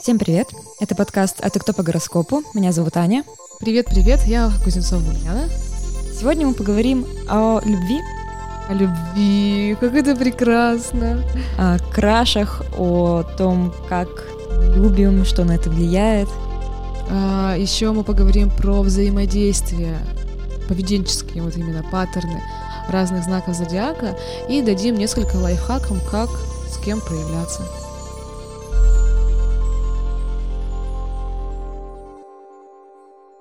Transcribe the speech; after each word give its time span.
Всем 0.00 0.18
привет! 0.18 0.48
Это 0.80 0.94
подкаст 0.94 1.40
«А 1.40 1.50
ты 1.50 1.58
кто 1.58 1.72
по 1.72 1.82
гороскопу?» 1.82 2.42
Меня 2.54 2.72
зовут 2.72 2.96
Аня. 2.96 3.24
Привет-привет, 3.58 4.20
я 4.26 4.50
Кузнецова 4.62 5.00
Ульяна. 5.00 5.48
Сегодня 6.16 6.46
мы 6.46 6.54
поговорим 6.54 7.04
о 7.28 7.60
любви, 7.64 8.00
О 8.68 8.74
любви, 8.74 9.76
как 9.80 9.94
это 9.94 10.14
прекрасно. 10.14 11.22
о 11.58 11.78
крашах, 11.92 12.62
о 12.78 13.24
том, 13.36 13.74
как 13.88 14.08
любим, 14.76 15.24
что 15.24 15.44
на 15.44 15.52
это 15.52 15.68
влияет. 15.68 16.28
А, 17.10 17.56
еще 17.56 17.90
мы 17.92 18.04
поговорим 18.04 18.50
про 18.50 18.82
взаимодействие, 18.82 19.98
поведенческие 20.68 21.42
вот 21.42 21.56
именно 21.56 21.82
паттерны 21.90 22.40
разных 22.88 23.24
знаков 23.24 23.54
зодиака 23.54 24.16
и 24.48 24.62
дадим 24.62 24.96
несколько 24.96 25.36
лайфхаков, 25.36 26.08
как 26.10 26.30
с 26.68 26.78
кем 26.78 27.00
проявляться. 27.00 27.62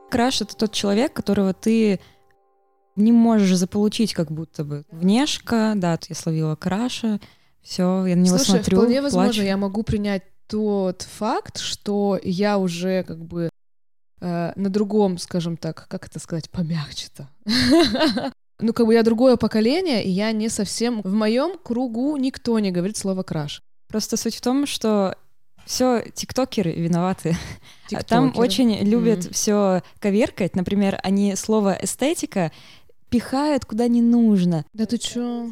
Краш— 0.10 0.42
это 0.42 0.56
тот 0.56 0.72
человек, 0.72 1.14
которого 1.14 1.54
ты 1.54 2.00
не 2.96 3.12
можешь 3.12 3.56
заполучить 3.56 4.14
как 4.14 4.32
будто 4.32 4.64
бы. 4.64 4.84
Внешка, 4.92 5.74
да, 5.76 6.00
я 6.10 6.16
словила 6.16 6.56
краша, 6.56 7.20
все, 7.62 8.06
я 8.06 8.16
на 8.16 8.22
него 8.22 8.38
Слушай, 8.38 8.62
смотрю, 8.62 8.78
вполне 8.78 9.02
возможно, 9.02 9.34
плачу. 9.34 9.44
я 9.44 9.58
могу 9.58 9.84
принять 9.84 10.24
тот 10.48 11.02
факт, 11.02 11.60
что 11.60 12.20
я 12.24 12.58
уже 12.58 13.04
как 13.04 13.24
бы 13.24 13.50
э, 14.22 14.52
на 14.56 14.70
другом, 14.70 15.18
скажем 15.18 15.58
так, 15.58 15.88
как 15.90 16.08
это 16.08 16.20
сказать, 16.20 16.50
помягче-то. 16.50 17.30
Ну, 18.60 18.74
как 18.74 18.86
бы 18.88 18.94
я 18.94 19.04
другое 19.04 19.38
поколение, 19.38 20.04
и 20.04 20.10
я 20.10 20.32
не 20.32 20.50
совсем... 20.50 21.02
В 21.04 21.14
моем 21.14 21.58
кругу 21.62 22.18
никто 22.18 22.58
не 22.60 22.72
говорит 22.72 22.98
слово 22.98 23.24
краш. 23.24 23.62
Просто 23.88 24.18
суть 24.18 24.36
в 24.36 24.42
том, 24.42 24.66
что 24.66 25.16
все 25.66 26.04
тиктокеры 26.14 26.72
виноваты. 26.72 27.38
Там 28.08 28.30
Тиктокеры. 28.32 28.40
очень 28.40 28.84
любят 28.84 29.26
Мгм. 29.26 29.34
все 29.34 29.84
коверкать. 30.00 30.56
Например, 30.56 31.00
они 31.04 31.36
слово 31.36 31.78
эстетика 31.82 32.52
пихают 33.10 33.66
куда 33.66 33.88
не 33.88 34.02
нужно. 34.02 34.66
Да 34.74 34.86
ты 34.86 34.98
чё? 34.98 35.52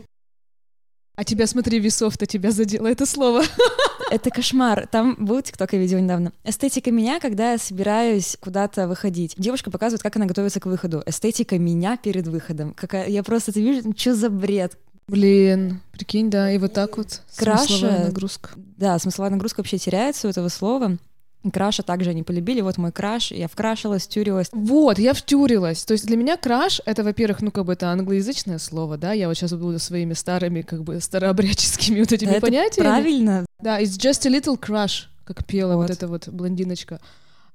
А 1.16 1.24
тебя, 1.24 1.48
смотри, 1.48 1.80
весов-то 1.80 2.26
тебя 2.26 2.52
задело 2.52 2.88
это 2.88 3.06
слово. 3.06 3.44
Это 4.12 4.30
кошмар. 4.30 4.86
Там 4.86 5.16
был 5.18 5.42
тикток, 5.42 5.74
я 5.74 5.80
видела 5.80 5.98
недавно. 5.98 6.32
Эстетика 6.44 6.92
меня, 6.92 7.20
когда 7.20 7.54
я 7.54 7.58
собираюсь 7.58 8.38
куда-то 8.40 8.88
выходить. 8.88 9.34
Девушка 9.36 9.72
показывает, 9.72 10.04
как 10.04 10.16
она 10.16 10.28
готовится 10.28 10.60
к 10.60 10.68
выходу. 10.68 11.02
Эстетика 11.08 11.58
меня 11.58 11.98
перед 11.98 12.28
выходом. 12.28 12.76
Какая... 12.76 13.08
Я 13.08 13.24
просто 13.24 13.50
это 13.50 13.62
вижу, 13.62 13.94
что 13.98 14.14
за 14.14 14.30
бред? 14.30 14.78
Блин, 15.08 15.82
прикинь, 15.92 16.30
да, 16.30 16.52
и 16.52 16.58
вот 16.60 16.74
так 16.74 16.98
вот 16.98 17.22
Краша. 17.36 17.66
смысловая 17.66 18.06
нагрузка. 18.06 18.50
Да, 18.78 19.00
смысловая 19.00 19.32
нагрузка 19.32 19.60
вообще 19.60 19.78
теряется 19.78 20.28
у 20.28 20.30
этого 20.30 20.50
слова. 20.50 20.98
И 21.46 21.52
краша 21.52 21.84
также 21.84 22.10
они 22.10 22.24
полюбили. 22.24 22.62
Вот 22.62 22.78
мой 22.78 22.92
краш. 22.92 23.32
Я 23.32 23.48
вкрашилась, 23.48 24.08
тюрилась. 24.08 24.50
Вот, 24.52 24.98
я 24.98 25.14
втюрилась. 25.14 25.86
То 25.86 25.94
есть 25.94 26.06
для 26.08 26.18
меня 26.18 26.38
краш— 26.38 26.82
это, 26.86 27.04
во-первых, 27.04 27.42
ну, 27.42 27.52
как 27.52 27.66
бы 27.66 27.74
это 27.74 27.90
англоязычное 27.92 28.58
слово, 28.58 28.98
да, 28.98 29.14
я 29.14 29.28
вот 29.28 29.36
сейчас 29.36 29.54
буду 29.54 29.78
своими 29.78 30.14
старыми, 30.14 30.62
как 30.64 30.84
бы, 30.84 31.00
старообрядческими 31.00 32.00
вот 32.02 32.12
этими 32.12 32.32
это 32.32 32.42
понятиями. 32.42 32.88
правильно. 32.88 33.46
Да, 33.62 33.80
it's 33.80 33.98
just 33.98 34.28
a 34.28 34.32
little 34.32 34.60
crush, 34.60 35.04
как 35.24 35.46
пела 35.46 35.76
вот, 35.76 35.84
Вот. 35.84 35.92
эта 35.92 36.08
вот 36.08 36.28
блондиночка. 36.30 37.00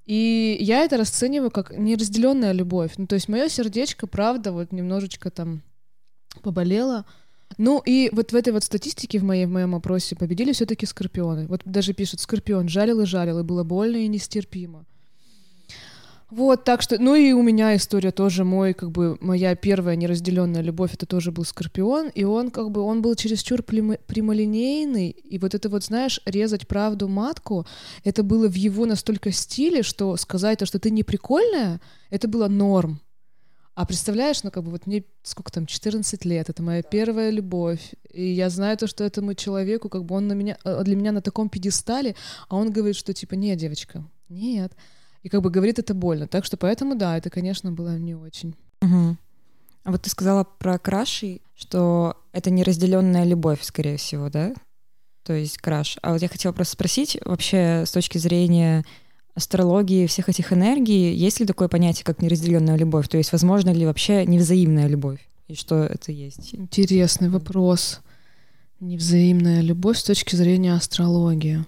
И 0.06 0.56
я 0.60 0.84
это 0.84 0.96
расцениваю 0.96 1.50
как 1.50 1.76
неразделенная 1.76 2.52
любовь. 2.52 2.92
Ну, 2.96 3.06
то 3.06 3.14
есть 3.14 3.28
мое 3.28 3.48
сердечко, 3.48 4.06
правда, 4.06 4.52
вот 4.52 4.72
немножечко 4.72 5.30
там 5.30 5.62
поболело. 6.42 7.04
Ну 7.58 7.82
и 7.84 8.08
вот 8.12 8.32
в 8.32 8.36
этой 8.36 8.52
вот 8.52 8.64
статистике 8.64 9.18
в 9.18 9.24
моей 9.24 9.46
в 9.46 9.50
моем 9.50 9.74
опросе 9.74 10.16
победили 10.16 10.52
все-таки 10.52 10.86
скорпионы. 10.86 11.46
Вот 11.46 11.62
даже 11.64 11.92
пишут 11.92 12.20
скорпион 12.20 12.68
жалил 12.68 13.00
и 13.00 13.06
жалил, 13.06 13.40
и 13.40 13.42
было 13.42 13.64
больно 13.64 13.96
и 13.96 14.08
нестерпимо. 14.08 14.84
Вот, 16.30 16.62
так 16.62 16.80
что, 16.80 16.96
ну 17.00 17.16
и 17.16 17.32
у 17.32 17.42
меня 17.42 17.74
история 17.74 18.12
тоже 18.12 18.44
мой, 18.44 18.72
как 18.72 18.92
бы, 18.92 19.18
моя 19.20 19.56
первая 19.56 19.96
неразделенная 19.96 20.62
любовь, 20.62 20.94
это 20.94 21.04
тоже 21.04 21.32
был 21.32 21.44
Скорпион, 21.44 22.08
и 22.08 22.22
он, 22.22 22.52
как 22.52 22.70
бы, 22.70 22.82
он 22.82 23.02
был 23.02 23.16
чересчур 23.16 23.62
прямо- 23.62 23.98
прямолинейный, 24.06 25.10
и 25.10 25.38
вот 25.38 25.56
это 25.56 25.68
вот, 25.68 25.82
знаешь, 25.82 26.20
резать 26.24 26.68
правду 26.68 27.08
матку, 27.08 27.66
это 28.04 28.22
было 28.22 28.48
в 28.48 28.54
его 28.54 28.86
настолько 28.86 29.32
стиле, 29.32 29.82
что 29.82 30.16
сказать 30.16 30.60
то, 30.60 30.66
что 30.66 30.78
ты 30.78 30.90
не 30.90 31.02
прикольная, 31.02 31.80
это 32.10 32.28
было 32.28 32.46
норм. 32.46 33.00
А 33.74 33.86
представляешь, 33.86 34.42
ну 34.42 34.50
как 34.50 34.64
бы 34.64 34.70
вот 34.70 34.86
мне 34.86 35.04
сколько 35.22 35.52
там, 35.52 35.66
14 35.66 36.24
лет, 36.24 36.50
это 36.50 36.62
моя 36.62 36.82
первая 36.82 37.30
любовь, 37.30 37.92
и 38.12 38.24
я 38.24 38.50
знаю 38.50 38.76
то, 38.76 38.86
что 38.86 39.04
этому 39.04 39.34
человеку, 39.34 39.88
как 39.88 40.04
бы 40.04 40.16
он 40.16 40.28
на 40.28 40.32
меня, 40.32 40.58
э, 40.64 40.82
для 40.84 40.96
меня 40.96 41.12
на 41.12 41.22
таком 41.22 41.48
пьедестале, 41.48 42.16
а 42.48 42.56
он 42.56 42.72
говорит, 42.72 42.96
что 42.96 43.14
типа, 43.14 43.34
нет, 43.34 43.58
девочка, 43.58 44.04
нет. 44.28 44.72
И 45.22 45.28
как 45.28 45.42
бы 45.42 45.50
говорит 45.50 45.78
это 45.78 45.94
больно. 45.94 46.26
Так 46.26 46.44
что 46.44 46.56
поэтому, 46.56 46.94
да, 46.94 47.16
это, 47.16 47.30
конечно, 47.30 47.70
было 47.72 47.98
не 47.98 48.14
очень. 48.14 48.54
Мгм. 48.80 49.18
А 49.84 49.90
вот 49.90 50.02
ты 50.02 50.10
сказала 50.10 50.44
про 50.44 50.78
краши, 50.78 51.40
что 51.54 52.16
это 52.32 52.50
неразделенная 52.50 53.24
любовь, 53.24 53.62
скорее 53.62 53.96
всего, 53.96 54.28
да? 54.28 54.52
То 55.24 55.32
есть 55.32 55.58
краш. 55.58 55.98
А 56.02 56.12
вот 56.12 56.22
я 56.22 56.28
хотела 56.28 56.52
просто 56.52 56.74
спросить, 56.74 57.18
вообще 57.24 57.84
с 57.86 57.92
точки 57.92 58.18
зрения 58.18 58.84
астрологии 59.40 60.06
всех 60.06 60.28
этих 60.28 60.52
энергий, 60.52 61.14
есть 61.14 61.40
ли 61.40 61.46
такое 61.46 61.68
понятие, 61.68 62.04
как 62.04 62.22
неразделенная 62.22 62.76
любовь? 62.76 63.08
То 63.08 63.16
есть 63.18 63.32
возможно 63.32 63.70
ли 63.70 63.86
вообще 63.86 64.24
невзаимная 64.26 64.86
любовь? 64.86 65.20
И 65.48 65.54
что 65.54 65.82
это 65.82 66.12
есть? 66.12 66.54
Интересный 66.54 67.28
вопрос. 67.28 68.00
Невзаимная 68.78 69.62
любовь 69.62 69.98
с 69.98 70.04
точки 70.04 70.36
зрения 70.36 70.74
астрологии. 70.74 71.64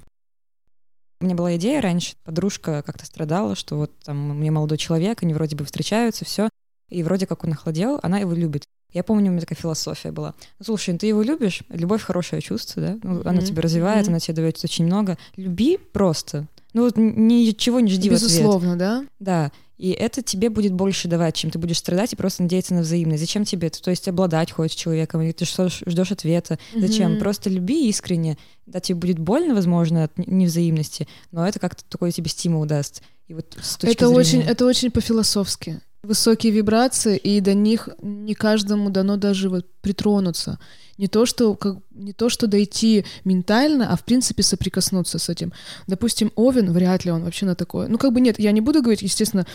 У 1.21 1.25
меня 1.25 1.35
была 1.35 1.57
идея 1.57 1.81
раньше, 1.81 2.15
подружка 2.25 2.83
как-то 2.83 3.07
страдала, 3.07 3.55
что 3.55 3.77
вот 3.77 3.91
там 4.05 4.31
у 4.31 4.35
меня 4.35 4.53
молодой 4.53 4.79
человек, 4.79 5.23
они 5.23 5.35
вроде 5.35 5.57
бы 5.57 5.65
встречаются, 5.65 6.25
все, 6.25 6.49
и 6.91 7.03
вроде 7.03 7.27
как 7.27 7.45
он 7.45 7.53
охладел, 7.53 7.99
она 8.03 8.19
его 8.19 8.33
любит. 8.33 8.65
Я 8.93 9.03
помню, 9.03 9.29
у 9.29 9.33
меня 9.33 9.41
такая 9.41 9.57
философия 9.59 10.11
была. 10.13 10.35
Ну, 10.59 10.65
слушай, 10.67 10.91
ну 10.91 10.99
ты 10.99 11.07
его 11.07 11.23
любишь, 11.23 11.63
любовь 11.71 12.03
хорошее 12.03 12.43
чувство, 12.43 12.83
да? 12.83 12.99
Ну, 13.03 13.21
Она 13.23 13.39
Мгм. 13.39 13.45
тебя 13.45 13.63
развивает, 13.63 14.03
Мгм. 14.05 14.13
она 14.13 14.21
тебе 14.21 14.35
дает 14.35 14.63
очень 14.63 14.85
много. 14.85 15.17
Люби 15.37 15.79
просто. 15.79 16.47
Ну 16.73 16.85
вот 16.85 16.97
ничего 16.97 17.81
не 17.81 17.91
жди 17.91 18.09
в 18.09 18.15
ответ. 18.15 18.31
Безусловно, 18.31 18.77
да? 18.77 19.05
Да. 19.21 19.53
И 19.79 19.91
это 19.91 20.23
тебе 20.23 20.49
будет 20.49 20.73
больше 20.73 21.09
давать, 21.09 21.35
чем 21.35 21.51
ты 21.51 21.59
будешь 21.59 21.79
страдать 21.79 22.13
и 22.13 22.17
просто 22.17 22.45
надеяться 22.45 22.73
на 22.73 22.83
взаимность. 22.83 23.21
Зачем 23.21 23.45
тебе 23.45 23.67
это? 23.67 23.83
То 23.83 23.91
есть 23.91 24.07
обладать 24.07 24.53
хочешь 24.53 24.77
человеком, 24.77 25.23
или 25.23 25.33
ты 25.33 25.45
что 25.45 25.69
ждешь 25.69 26.13
ответа. 26.13 26.59
Зачем? 26.75 27.13
Мгм. 27.13 27.21
Просто 27.21 27.51
люби 27.51 27.89
искренне. 27.89 28.39
Да, 28.67 28.79
тебе 28.79 28.97
будет 28.97 29.19
больно, 29.19 29.55
возможно, 29.55 30.05
от 30.05 30.17
невзаимности, 30.19 31.09
но 31.33 31.47
это 31.47 31.59
как-то 31.59 31.85
такой 31.89 32.13
тебе 32.13 32.29
стимул 32.29 32.65
даст. 32.65 33.03
И 33.27 33.35
вот 33.35 33.57
с 33.61 33.77
точки 33.77 33.97
Это 33.97 34.07
зрения... 34.07 34.21
очень, 34.21 34.41
это 34.43 34.67
очень 34.67 34.91
по-философски. 34.91 35.81
Высокие 36.03 36.53
вибрации, 36.53 37.17
и 37.17 37.41
до 37.41 37.55
них 37.55 37.89
не 38.03 38.35
каждому 38.35 38.91
дано 38.91 39.17
даже 39.17 39.49
вот 39.49 39.67
притронуться. 39.83 40.59
Не 40.99 41.07
то, 41.07 41.27
что, 41.27 41.55
как, 41.55 41.79
не 41.93 42.13
то, 42.13 42.29
что 42.29 42.49
дойти 42.49 43.05
ментально, 43.25 43.93
а 43.93 43.97
в 43.97 44.05
принципе 44.05 44.43
соприкоснуться 44.43 45.19
с 45.19 45.29
этим. 45.29 45.53
Допустим, 45.87 46.33
Овен, 46.35 46.73
вряд 46.73 47.05
ли 47.05 47.13
он 47.13 47.23
вообще 47.23 47.47
на 47.47 47.55
такое. 47.55 47.87
Ну, 47.87 47.99
как 47.99 48.13
бы 48.13 48.21
нет, 48.21 48.41
я 48.41 48.51
не 48.51 48.61
буду 48.61 48.83
говорить, 48.83 49.03
естественно, 49.03 49.47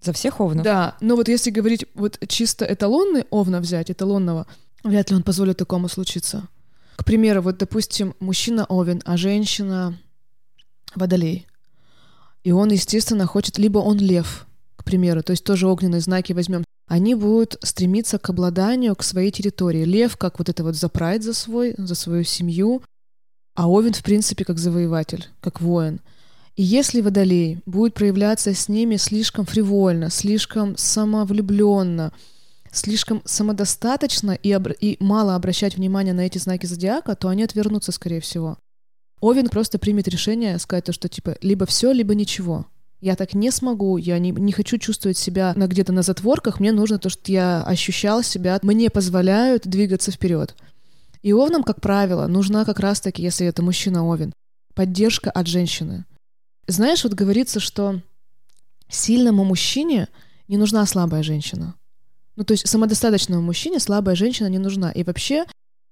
За 0.00 0.12
всех 0.12 0.40
овнов? 0.40 0.64
Да, 0.64 0.96
но 1.00 1.16
вот 1.16 1.28
если 1.28 1.50
говорить 1.50 1.86
вот 1.94 2.18
чисто 2.28 2.64
эталонный 2.64 3.26
овна 3.30 3.60
взять, 3.60 3.90
эталонного, 3.90 4.46
вряд 4.84 5.10
ли 5.10 5.16
он 5.16 5.22
позволит 5.22 5.58
такому 5.58 5.88
случиться. 5.88 6.48
К 6.96 7.04
примеру, 7.04 7.42
вот, 7.42 7.58
допустим, 7.58 8.14
мужчина 8.20 8.64
овен, 8.66 9.02
а 9.04 9.16
женщина 9.16 9.98
водолей. 10.94 11.46
И 12.44 12.52
он, 12.52 12.70
естественно, 12.70 13.26
хочет, 13.26 13.58
либо 13.58 13.78
он 13.78 13.98
лев, 13.98 14.46
к 14.80 14.84
примеру, 14.84 15.22
то 15.22 15.32
есть 15.32 15.44
тоже 15.44 15.68
огненные 15.68 16.00
знаки 16.00 16.32
возьмем. 16.32 16.64
Они 16.88 17.14
будут 17.14 17.58
стремиться 17.62 18.18
к 18.18 18.30
обладанию, 18.30 18.96
к 18.96 19.02
своей 19.02 19.30
территории. 19.30 19.84
Лев 19.84 20.16
как 20.16 20.38
вот 20.38 20.48
это 20.48 20.64
вот 20.64 20.74
за 20.74 20.88
прайд 20.88 21.22
за 21.22 21.34
свой, 21.34 21.74
за 21.76 21.94
свою 21.94 22.24
семью, 22.24 22.82
а 23.54 23.68
Овен, 23.68 23.92
в 23.92 24.02
принципе, 24.02 24.46
как 24.46 24.58
завоеватель, 24.58 25.28
как 25.42 25.60
воин. 25.60 26.00
И 26.56 26.62
если 26.62 27.02
Водолей 27.02 27.58
будет 27.66 27.92
проявляться 27.92 28.54
с 28.54 28.70
ними 28.70 28.96
слишком 28.96 29.44
фривольно, 29.44 30.08
слишком 30.08 30.78
самовлюбленно, 30.78 32.12
слишком 32.72 33.20
самодостаточно 33.26 34.32
и, 34.32 34.50
обра- 34.50 34.76
и 34.80 34.96
мало 34.98 35.34
обращать 35.34 35.76
внимание 35.76 36.14
на 36.14 36.22
эти 36.22 36.38
знаки 36.38 36.64
зодиака, 36.64 37.16
то 37.16 37.28
они 37.28 37.42
отвернутся, 37.42 37.92
скорее 37.92 38.20
всего. 38.20 38.56
Овен 39.20 39.50
просто 39.50 39.78
примет 39.78 40.08
решение 40.08 40.58
сказать 40.58 40.84
то, 40.84 40.92
что 40.94 41.10
типа 41.10 41.36
либо 41.42 41.66
все, 41.66 41.92
либо 41.92 42.14
ничего. 42.14 42.66
Я 43.00 43.16
так 43.16 43.34
не 43.34 43.50
смогу, 43.50 43.96
я 43.96 44.18
не, 44.18 44.30
не 44.30 44.52
хочу 44.52 44.76
чувствовать 44.78 45.16
себя 45.16 45.54
на, 45.56 45.66
где-то 45.66 45.92
на 45.92 46.02
затворках, 46.02 46.60
мне 46.60 46.70
нужно 46.70 46.98
то, 46.98 47.08
что 47.08 47.32
я 47.32 47.62
ощущал 47.62 48.22
себя, 48.22 48.58
мне 48.62 48.90
позволяют 48.90 49.66
двигаться 49.66 50.10
вперед. 50.10 50.54
И 51.22 51.32
овнам, 51.32 51.62
как 51.62 51.80
правило, 51.80 52.26
нужна 52.26 52.64
как 52.64 52.78
раз-таки, 52.80 53.22
если 53.22 53.46
это 53.46 53.62
мужчина 53.62 54.06
овен, 54.06 54.32
поддержка 54.74 55.30
от 55.30 55.46
женщины. 55.46 56.04
Знаешь, 56.66 57.04
вот 57.04 57.14
говорится, 57.14 57.58
что 57.58 58.00
сильному 58.88 59.44
мужчине 59.44 60.08
не 60.48 60.56
нужна 60.56 60.84
слабая 60.84 61.22
женщина. 61.22 61.74
Ну, 62.36 62.44
то 62.44 62.52
есть 62.52 62.66
самодостаточному 62.68 63.42
мужчине 63.42 63.80
слабая 63.80 64.14
женщина 64.14 64.46
не 64.48 64.58
нужна. 64.58 64.90
И 64.92 65.04
вообще 65.04 65.44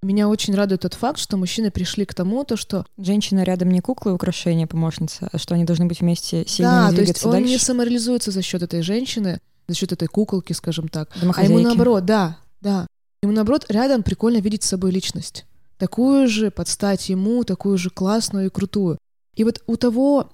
меня 0.02 0.28
очень 0.28 0.54
радует 0.54 0.82
тот 0.82 0.94
факт, 0.94 1.18
что 1.18 1.36
мужчины 1.36 1.70
пришли 1.70 2.04
к 2.04 2.14
тому, 2.14 2.44
то, 2.44 2.56
что... 2.56 2.86
Женщина 2.98 3.42
рядом 3.42 3.70
не 3.70 3.80
кукла 3.80 4.10
и 4.10 4.12
украшение, 4.12 4.66
помощница, 4.66 5.28
а 5.32 5.38
что 5.38 5.54
они 5.54 5.64
должны 5.64 5.86
быть 5.86 6.00
вместе 6.00 6.46
сильными 6.46 6.90
Да, 6.90 6.92
то 6.92 7.00
есть 7.00 7.24
он 7.24 7.32
дальше. 7.32 7.50
не 7.50 7.58
самореализуется 7.58 8.30
за 8.30 8.42
счет 8.42 8.62
этой 8.62 8.82
женщины, 8.82 9.40
за 9.66 9.74
счет 9.74 9.92
этой 9.92 10.06
куколки, 10.06 10.52
скажем 10.52 10.88
так. 10.88 11.10
А 11.34 11.44
ему 11.44 11.58
наоборот, 11.58 12.04
да, 12.04 12.38
да. 12.60 12.86
Ему 13.22 13.32
наоборот 13.32 13.66
рядом 13.68 14.02
прикольно 14.02 14.38
видеть 14.38 14.62
с 14.62 14.68
собой 14.68 14.92
личность. 14.92 15.44
Такую 15.78 16.28
же 16.28 16.50
под 16.50 16.68
стать 16.68 17.08
ему, 17.08 17.44
такую 17.44 17.78
же 17.78 17.90
классную 17.90 18.46
и 18.46 18.50
крутую. 18.50 18.98
И 19.34 19.44
вот 19.44 19.62
у 19.66 19.76
того 19.76 20.30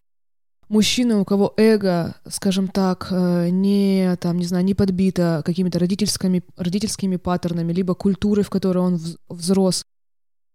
мужчины, 0.75 1.17
у 1.17 1.25
кого 1.25 1.55
эго, 1.57 2.17
скажем 2.29 2.69
так, 2.69 3.09
э, 3.11 3.49
не, 3.51 4.17
там, 4.21 4.39
не 4.39 4.45
знаю, 4.45 4.65
не 4.65 4.75
подбито 4.75 5.43
какими-то 5.47 5.79
родительскими, 5.79 6.43
родительскими 6.57 7.17
паттернами, 7.17 7.73
либо 7.73 7.95
культурой, 7.95 8.45
в 8.45 8.51
которой 8.51 8.79
он 8.79 8.95
вз- 8.97 9.17
взрос, 9.29 9.85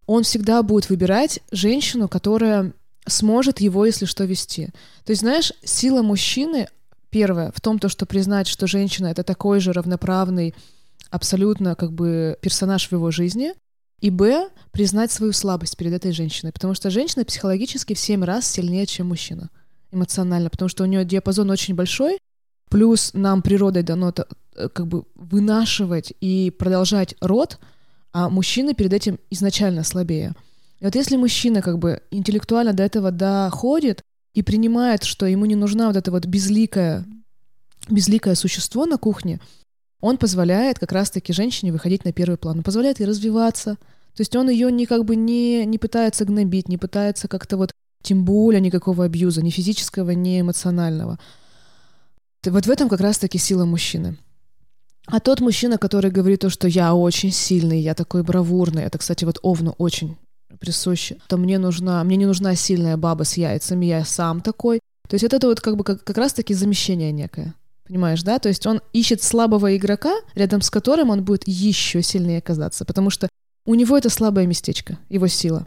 он 0.06 0.24
всегда 0.24 0.62
будет 0.62 0.90
выбирать 0.90 1.40
женщину, 1.52 2.10
которая 2.10 2.74
сможет 3.08 3.62
его, 3.62 3.86
если 3.86 4.06
что, 4.06 4.26
вести. 4.26 4.68
То 5.06 5.12
есть, 5.12 5.22
знаешь, 5.22 5.54
сила 5.64 6.02
мужчины, 6.02 6.68
первое, 7.10 7.52
в 7.56 7.62
том, 7.62 7.80
то, 7.80 7.88
что 7.88 8.06
признать, 8.06 8.48
что 8.48 8.68
женщина— 8.68 9.08
это 9.14 9.24
такой 9.24 9.62
же 9.62 9.72
равноправный, 9.72 10.54
абсолютно 11.12 11.76
как 11.76 11.94
бы 11.94 12.38
персонаж 12.42 12.90
в 12.90 12.92
его 12.92 13.10
жизни, 13.10 13.54
и 14.02 14.10
б, 14.10 14.50
признать 14.72 15.12
свою 15.12 15.32
слабость 15.32 15.78
перед 15.78 15.94
этой 15.94 16.12
женщиной, 16.12 16.52
потому 16.52 16.74
что 16.74 16.90
женщина 16.90 17.24
психологически 17.24 17.94
в 17.94 18.00
7 18.00 18.24
раз 18.24 18.52
сильнее, 18.52 18.86
чем 18.86 19.08
мужчина 19.08 19.50
эмоционально, 19.92 20.50
потому 20.50 20.70
что 20.70 20.84
у 20.84 20.88
нее 20.88 21.06
диапазон 21.06 21.50
очень 21.50 21.76
большой, 21.76 22.20
плюс 22.70 23.12
нам 23.14 23.42
природой 23.42 23.84
дано 23.84 24.14
э, 24.16 24.70
как 24.70 24.88
бы 24.88 25.04
вынашивать 25.16 26.14
и 26.22 26.52
продолжать 26.52 27.16
род, 27.22 27.60
а 28.12 28.30
мужчина 28.30 28.74
перед 28.74 28.94
этим 28.94 29.20
изначально 29.30 29.84
слабее. 29.84 30.34
И 30.80 30.86
вот 30.86 30.96
если 30.96 31.18
мужчина 31.18 31.62
как 31.62 31.80
бы 31.80 32.02
интеллектуально 32.12 32.74
до 32.74 32.84
этого 32.84 33.12
доходит 33.12 34.02
и 34.34 34.44
принимает, 34.44 35.04
что 35.04 35.26
ему 35.26 35.46
не 35.46 35.56
нужна 35.56 35.88
вот 35.88 35.98
это 35.98 36.12
вот 36.12 36.26
безликое, 36.26 37.06
безликое 37.90 38.36
существо 38.36 38.86
на 38.86 38.98
кухне, 38.98 39.40
он 40.00 40.18
позволяет 40.18 40.80
как 40.80 40.92
раз-таки 40.92 41.34
женщине 41.34 41.74
выходить 41.74 42.06
на 42.06 42.14
первый 42.14 42.38
план, 42.38 42.58
он 42.58 42.64
позволяет 42.64 43.00
ей 43.00 43.06
развиваться. 43.06 43.78
То 44.16 44.22
есть 44.22 44.36
он 44.36 44.50
ее 44.50 44.72
не 44.72 44.86
как 44.86 45.06
бы 45.06 45.16
не, 45.16 45.66
не 45.66 45.78
пытается 45.78 46.26
гнобить, 46.26 46.68
не 46.68 46.78
пытается 46.78 47.28
как-то 47.28 47.58
вот 47.58 47.72
тем 48.02 48.24
более 48.26 48.62
никакого 48.62 49.06
абьюза, 49.06 49.42
ни 49.42 49.50
физического, 49.50 50.12
ни 50.12 50.42
эмоционального. 50.42 51.20
Вот 52.46 52.66
в 52.66 52.70
этом 52.70 52.90
как 52.90 53.02
раз-таки 53.02 53.38
сила 53.38 53.66
мужчины. 53.66 54.18
А 55.06 55.20
тот 55.20 55.42
мужчина, 55.42 55.78
который 55.78 56.12
говорит 56.12 56.42
то, 56.42 56.50
что 56.50 56.68
я 56.68 56.94
очень 56.94 57.32
сильный, 57.32 57.82
я 57.82 57.96
такой 57.96 58.24
бравурный, 58.24 58.84
это, 58.84 58.98
кстати, 58.98 59.26
вот 59.26 59.40
Овну 59.42 59.74
очень 59.78 60.18
присуще, 60.60 61.18
то 61.28 61.38
мне 61.38 61.58
нужна, 61.58 62.04
мне 62.04 62.18
не 62.18 62.26
нужна 62.26 62.56
сильная 62.56 62.98
баба 62.98 63.24
с 63.24 63.38
яйцами, 63.38 63.88
я 63.88 64.06
сам 64.06 64.42
такой. 64.42 64.80
То 65.08 65.16
есть 65.16 65.24
это 65.24 65.48
вот 65.48 65.62
как 65.62 65.78
бы 65.78 65.84
как, 65.84 66.04
как 66.04 66.18
раз-таки 66.18 66.54
замещение 66.54 67.12
некое. 67.12 67.56
Понимаешь, 67.88 68.22
да? 68.22 68.38
То 68.38 68.50
есть 68.50 68.68
он 68.68 68.82
ищет 68.94 69.24
слабого 69.24 69.76
игрока, 69.76 70.14
рядом 70.36 70.62
с 70.62 70.70
которым 70.70 71.10
он 71.10 71.24
будет 71.24 71.48
еще 71.48 72.04
сильнее 72.04 72.42
казаться, 72.42 72.86
потому 72.86 73.10
что 73.10 73.28
у 73.66 73.74
него 73.74 73.98
это 73.98 74.10
слабое 74.10 74.46
местечко, 74.46 75.00
его 75.10 75.28
сила. 75.28 75.66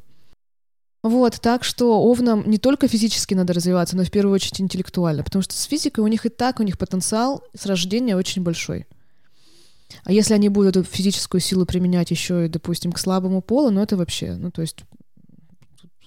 Вот, 1.03 1.41
так 1.41 1.65
что 1.65 2.01
овнам 2.01 2.49
не 2.49 2.59
только 2.59 2.87
физически 2.87 3.35
надо 3.35 3.53
развиваться, 3.53 3.97
но 3.97 4.05
в 4.05 4.11
первую 4.11 4.35
очередь 4.35 4.61
интеллектуально, 4.61 5.25
потому 5.25 5.43
что 5.43 5.55
с 5.55 5.65
физикой 5.65 6.05
у 6.05 6.07
них 6.07 6.27
и 6.27 6.29
так, 6.29 6.61
у 6.61 6.63
них 6.63 6.79
потенциал 6.79 7.43
с 7.55 7.67
рождения 7.67 8.17
очень 8.17 8.43
большой. 8.43 8.87
А 10.05 10.13
если 10.13 10.35
они 10.35 10.49
будут 10.49 10.77
эту 10.77 10.89
физическую 10.89 11.41
силу 11.41 11.67
применять 11.67 12.11
еще 12.13 12.47
и, 12.47 12.49
допустим, 12.49 12.93
к 12.93 12.99
слабому 12.99 13.43
полу, 13.43 13.71
ну 13.71 13.83
это 13.83 13.97
вообще, 13.97 14.35
ну 14.35 14.51
то 14.51 14.63
есть 14.63 14.85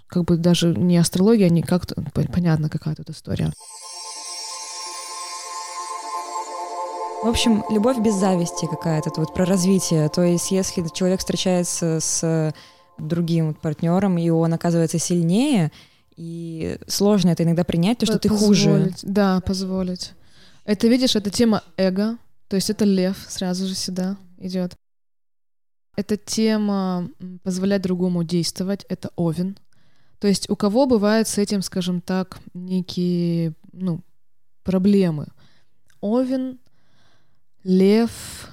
как 0.07 0.24
бы 0.24 0.38
даже 0.38 0.74
не 0.74 0.97
астрология, 0.97 1.50
не 1.50 1.62
как-то, 1.62 1.95
понятно, 2.31 2.69
какая 2.69 2.95
тут 2.95 3.09
история. 3.09 3.51
В 7.21 7.27
общем, 7.27 7.63
любовь 7.69 7.97
без 7.97 8.13
зависти 8.13 8.68
какая-то, 8.68 9.09
вот 9.18 9.33
про 9.33 9.45
развитие. 9.45 10.07
То 10.09 10.21
есть, 10.21 10.51
если 10.51 10.88
человек 10.94 11.19
встречается 11.19 12.00
с 12.00 12.53
другим 12.97 13.53
партнером, 13.53 14.18
и 14.18 14.30
он 14.30 14.53
оказывается 14.53 15.00
сильнее, 15.00 15.71
и 16.15 16.77
сложно 16.88 17.30
это 17.30 17.44
иногда 17.44 17.63
принять, 17.63 18.00
то, 18.00 18.06
что 18.06 18.19
ты 18.19 18.30
хуже. 18.30 18.94
Да, 19.03 19.42
позволить. 19.42 20.13
Это, 20.63 20.88
видишь, 20.88 21.15
это 21.15 21.30
тема 21.30 21.63
эго, 21.77 22.18
то 22.47 22.56
есть 22.56 22.69
это 22.69 22.86
лев 22.86 23.18
сразу 23.27 23.68
же 23.68 23.75
сюда 23.75 24.18
идет. 24.38 24.75
Это 25.95 26.18
тема 26.18 27.09
позволять 27.44 27.81
другому 27.81 28.24
действовать, 28.24 28.86
это 28.89 29.12
овен. 29.15 29.57
То 30.19 30.27
есть 30.27 30.50
у 30.50 30.56
кого 30.56 30.86
бывают 30.88 31.27
с 31.27 31.38
этим, 31.38 31.62
скажем 31.62 32.01
так, 32.01 32.39
некие, 32.53 33.53
ну, 33.71 34.01
проблемы. 34.63 35.27
Овен, 36.01 36.59
лев, 37.63 38.50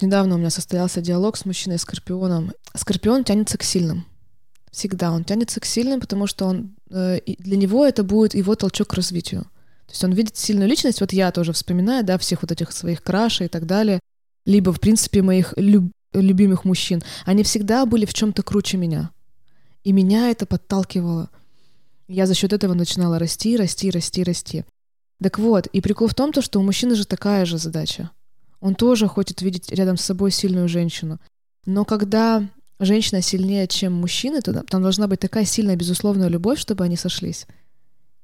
Недавно 0.00 0.36
у 0.36 0.38
меня 0.38 0.50
состоялся 0.50 1.00
диалог 1.00 1.36
с 1.36 1.44
мужчиной-скорпионом. 1.44 2.52
Скорпион 2.74 3.24
тянется 3.24 3.58
к 3.58 3.62
сильным. 3.62 4.06
Всегда 4.70 5.10
он 5.12 5.24
тянется 5.24 5.60
к 5.60 5.64
сильным, 5.64 6.00
потому 6.00 6.26
что 6.26 6.46
он, 6.46 6.76
э, 6.90 7.20
для 7.26 7.56
него 7.56 7.84
это 7.84 8.02
будет 8.04 8.34
его 8.34 8.54
толчок 8.54 8.88
к 8.88 8.94
развитию. 8.94 9.42
То 9.86 9.92
есть 9.92 10.04
он 10.04 10.12
видит 10.12 10.36
сильную 10.36 10.68
личность, 10.68 11.00
вот 11.00 11.12
я 11.12 11.32
тоже 11.32 11.52
вспоминаю, 11.52 12.04
да, 12.04 12.16
всех 12.18 12.42
вот 12.42 12.52
этих 12.52 12.70
своих 12.70 13.02
крашей 13.02 13.46
и 13.46 13.48
так 13.48 13.66
далее, 13.66 13.98
либо, 14.46 14.72
в 14.72 14.78
принципе, 14.78 15.22
моих 15.22 15.52
люб- 15.56 15.92
любимых 16.12 16.64
мужчин. 16.64 17.02
Они 17.24 17.42
всегда 17.42 17.84
были 17.86 18.06
в 18.06 18.14
чем-то 18.14 18.42
круче 18.42 18.76
меня. 18.76 19.10
И 19.82 19.92
меня 19.92 20.30
это 20.30 20.46
подталкивало. 20.46 21.30
Я 22.06 22.26
за 22.26 22.34
счет 22.34 22.52
этого 22.52 22.74
начинала 22.74 23.18
расти, 23.18 23.56
расти, 23.56 23.90
расти, 23.90 24.22
расти. 24.22 24.64
Так 25.22 25.38
вот, 25.38 25.66
и 25.66 25.80
прикол 25.80 26.08
в 26.08 26.14
том, 26.14 26.32
то, 26.32 26.42
что 26.42 26.60
у 26.60 26.62
мужчины 26.62 26.94
же 26.94 27.04
такая 27.04 27.44
же 27.44 27.58
задача. 27.58 28.10
Он 28.60 28.74
тоже 28.74 29.08
хочет 29.08 29.42
видеть 29.42 29.70
рядом 29.72 29.96
с 29.96 30.02
собой 30.04 30.30
сильную 30.30 30.68
женщину. 30.68 31.18
Но 31.66 31.84
когда 31.84 32.48
женщина 32.78 33.22
сильнее, 33.22 33.66
чем 33.66 33.92
мужчина, 33.94 34.40
то 34.40 34.52
там 34.62 34.82
должна 34.82 35.06
быть 35.06 35.20
такая 35.20 35.44
сильная 35.44 35.76
безусловная 35.76 36.28
любовь, 36.28 36.58
чтобы 36.58 36.84
они 36.84 36.96
сошлись. 36.96 37.46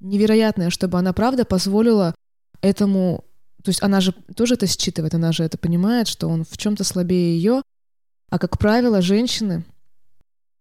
Невероятная, 0.01 0.71
чтобы 0.71 0.99
она, 0.99 1.13
правда, 1.13 1.45
позволила 1.45 2.15
этому... 2.61 3.25
То 3.63 3.71
есть 3.71 3.83
она 3.83 4.01
же 4.01 4.13
тоже 4.13 4.55
это 4.55 4.67
считывает, 4.67 5.15
она 5.15 5.33
же 5.33 5.43
это 5.43 5.59
понимает, 5.59 6.07
что 6.07 6.29
он 6.29 6.45
в 6.45 6.57
чем-то 6.57 6.85
слабее 6.85 7.37
ее. 7.37 7.63
А, 8.31 8.39
как 8.39 8.59
правило, 8.59 9.03
женщины, 9.03 9.65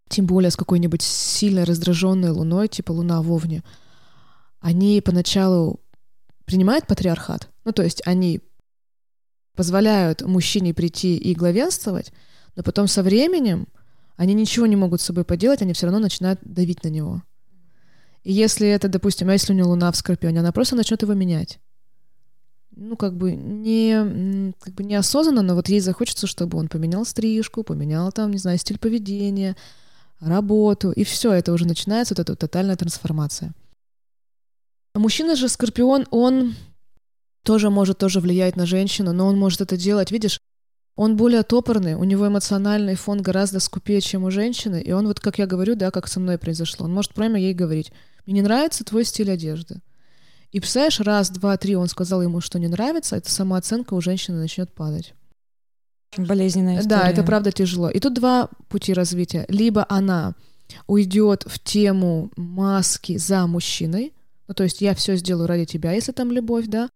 тем 0.10 0.26
более 0.26 0.52
с 0.52 0.56
какой-нибудь 0.56 1.02
сильно 1.02 1.66
раздраженной 1.66 2.32
луной, 2.32 2.68
типа 2.68 2.92
луна 2.92 3.22
в 3.22 3.32
Овне, 3.32 3.64
они 4.60 5.02
поначалу 5.02 5.80
принимают 6.46 6.88
патриархат. 6.88 7.50
Ну, 7.64 7.72
то 7.72 7.84
есть 7.84 8.02
они 8.06 8.42
позволяют 9.56 10.22
мужчине 10.22 10.74
прийти 10.74 11.16
и 11.18 11.34
главенствовать, 11.34 12.12
но 12.56 12.64
потом 12.64 12.88
со 12.88 13.04
временем 13.04 13.68
они 14.18 14.34
ничего 14.34 14.66
не 14.66 14.76
могут 14.76 15.02
с 15.02 15.06
собой 15.06 15.26
поделать, 15.26 15.62
они 15.62 15.74
все 15.74 15.88
равно 15.88 16.00
начинают 16.00 16.40
давить 16.44 16.84
на 16.84 16.90
него. 16.90 17.24
И 18.24 18.34
если 18.34 18.68
это, 18.68 18.88
допустим, 18.88 19.30
а 19.30 19.34
если 19.34 19.54
у 19.54 19.56
нее 19.56 19.66
луна 19.66 19.92
в 19.92 19.98
Скорпионе, 19.98 20.40
она 20.40 20.52
просто 20.52 20.76
начнет 20.76 21.02
его 21.02 21.14
менять. 21.14 21.60
Ну, 22.76 22.98
как 22.98 23.16
бы 23.16 23.34
не, 23.34 24.54
как 24.60 24.74
бы 24.74 24.84
неосознанно, 24.84 25.42
но 25.42 25.56
вот 25.56 25.70
ей 25.70 25.80
захочется, 25.80 26.28
чтобы 26.28 26.58
он 26.58 26.68
поменял 26.68 27.06
стрижку, 27.06 27.64
поменял 27.64 28.12
там, 28.12 28.32
не 28.32 28.38
знаю, 28.38 28.58
стиль 28.58 28.80
поведения, 28.80 29.56
работу, 30.20 30.92
и 30.92 31.04
все, 31.04 31.32
это 31.32 31.54
уже 31.54 31.66
начинается 31.66 32.14
вот 32.14 32.20
эта 32.20 32.36
тотальная 32.36 32.76
трансформация. 32.76 33.54
А 34.94 35.00
мужчина 35.00 35.36
же 35.36 35.48
Скорпион, 35.48 36.06
он 36.10 36.56
тоже 37.46 37.70
может 37.70 38.00
тоже 38.00 38.20
влиять 38.20 38.58
на 38.58 38.66
женщину, 38.66 39.14
но 39.14 39.28
он 39.28 39.38
может 39.38 39.62
это 39.62 39.78
делать, 39.78 40.12
видишь, 40.12 40.42
он 40.96 41.16
более 41.16 41.44
топорный, 41.44 41.96
у 41.96 42.04
него 42.04 42.28
эмоциональный 42.28 42.96
фон 42.96 43.22
гораздо 43.22 43.60
скупее, 43.60 44.02
чем 44.02 44.24
у 44.24 44.32
женщины, 44.32 44.82
и 44.82 44.92
он 44.92 45.08
вот, 45.08 45.20
как 45.20 45.38
я 45.38 45.46
говорю, 45.46 45.76
да, 45.76 45.92
как 45.92 46.08
со 46.08 46.20
мной 46.20 46.38
произошло, 46.38 46.86
он 46.86 46.94
может 46.94 47.14
прямо 47.14 47.40
ей 47.40 47.54
говорить, 47.54 47.92
мне 48.26 48.36
не 48.36 48.42
нравится 48.42 48.84
твой 48.84 49.06
стиль 49.06 49.32
одежды. 49.32 49.82
И 50.52 50.60
представляешь, 50.60 51.00
раз, 51.02 51.30
два, 51.30 51.58
три 51.58 51.76
он 51.76 51.88
сказал 51.88 52.22
ему, 52.22 52.42
что 52.42 52.60
не 52.60 52.68
нравится, 52.68 53.18
эта 53.18 53.30
самооценка 53.30 53.94
у 53.94 54.02
женщины 54.02 54.38
начнет 54.38 54.74
падать. 54.74 55.14
Болезненная 56.18 56.80
история. 56.80 57.02
Да, 57.02 57.10
это 57.10 57.24
правда 57.24 57.52
тяжело. 57.52 57.90
И 57.90 58.00
тут 58.00 58.14
два 58.14 58.50
пути 58.70 58.94
развития. 58.94 59.46
Либо 59.50 59.86
она 59.90 60.34
уйдет 60.88 61.44
в 61.46 61.60
тему 61.60 62.32
маски 62.38 63.18
за 63.18 63.46
мужчиной, 63.48 64.14
ну 64.48 64.54
то 64.54 64.64
есть 64.64 64.82
я 64.82 64.96
все 64.96 65.18
сделаю 65.18 65.48
ради 65.48 65.66
тебя, 65.66 65.92
если 65.92 66.14
там 66.14 66.32
любовь, 66.32 66.68
да, 66.68 66.90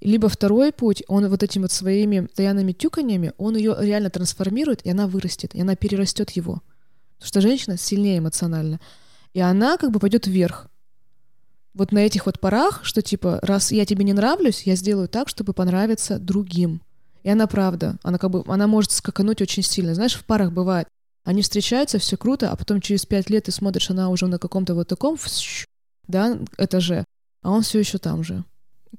либо 0.00 0.28
второй 0.28 0.72
путь, 0.72 1.02
он 1.08 1.28
вот 1.28 1.42
этими 1.42 1.62
вот 1.62 1.72
своими 1.72 2.20
постоянными 2.20 2.72
тюканьями, 2.72 3.32
он 3.36 3.56
ее 3.56 3.76
реально 3.78 4.10
трансформирует, 4.10 4.84
и 4.84 4.90
она 4.90 5.06
вырастет, 5.06 5.54
и 5.54 5.60
она 5.60 5.76
перерастет 5.76 6.30
его. 6.30 6.62
Потому 7.16 7.28
что 7.28 7.40
женщина 7.42 7.76
сильнее 7.76 8.18
эмоционально. 8.18 8.80
И 9.34 9.40
она 9.40 9.76
как 9.76 9.90
бы 9.90 10.00
пойдет 10.00 10.26
вверх. 10.26 10.68
Вот 11.74 11.92
на 11.92 11.98
этих 11.98 12.26
вот 12.26 12.40
порах, 12.40 12.80
что 12.82 13.02
типа, 13.02 13.38
раз 13.42 13.70
я 13.72 13.84
тебе 13.84 14.04
не 14.04 14.12
нравлюсь, 14.12 14.62
я 14.62 14.74
сделаю 14.74 15.08
так, 15.08 15.28
чтобы 15.28 15.52
понравиться 15.52 16.18
другим. 16.18 16.80
И 17.22 17.28
она 17.28 17.46
правда. 17.46 17.98
Она 18.02 18.18
как 18.18 18.30
бы, 18.30 18.42
она 18.46 18.66
может 18.66 18.90
скакануть 18.90 19.42
очень 19.42 19.62
сильно. 19.62 19.94
Знаешь, 19.94 20.14
в 20.14 20.24
парах 20.24 20.52
бывает. 20.52 20.88
Они 21.22 21.42
встречаются, 21.42 21.98
все 21.98 22.16
круто, 22.16 22.50
а 22.50 22.56
потом 22.56 22.80
через 22.80 23.04
пять 23.04 23.28
лет 23.28 23.44
ты 23.44 23.52
смотришь, 23.52 23.90
она 23.90 24.08
уже 24.08 24.26
на 24.26 24.38
каком-то 24.38 24.74
вот 24.74 24.88
таком, 24.88 25.18
да, 26.08 26.38
этаже, 26.56 27.04
а 27.42 27.50
он 27.50 27.62
все 27.62 27.78
еще 27.78 27.98
там 27.98 28.24
же. 28.24 28.42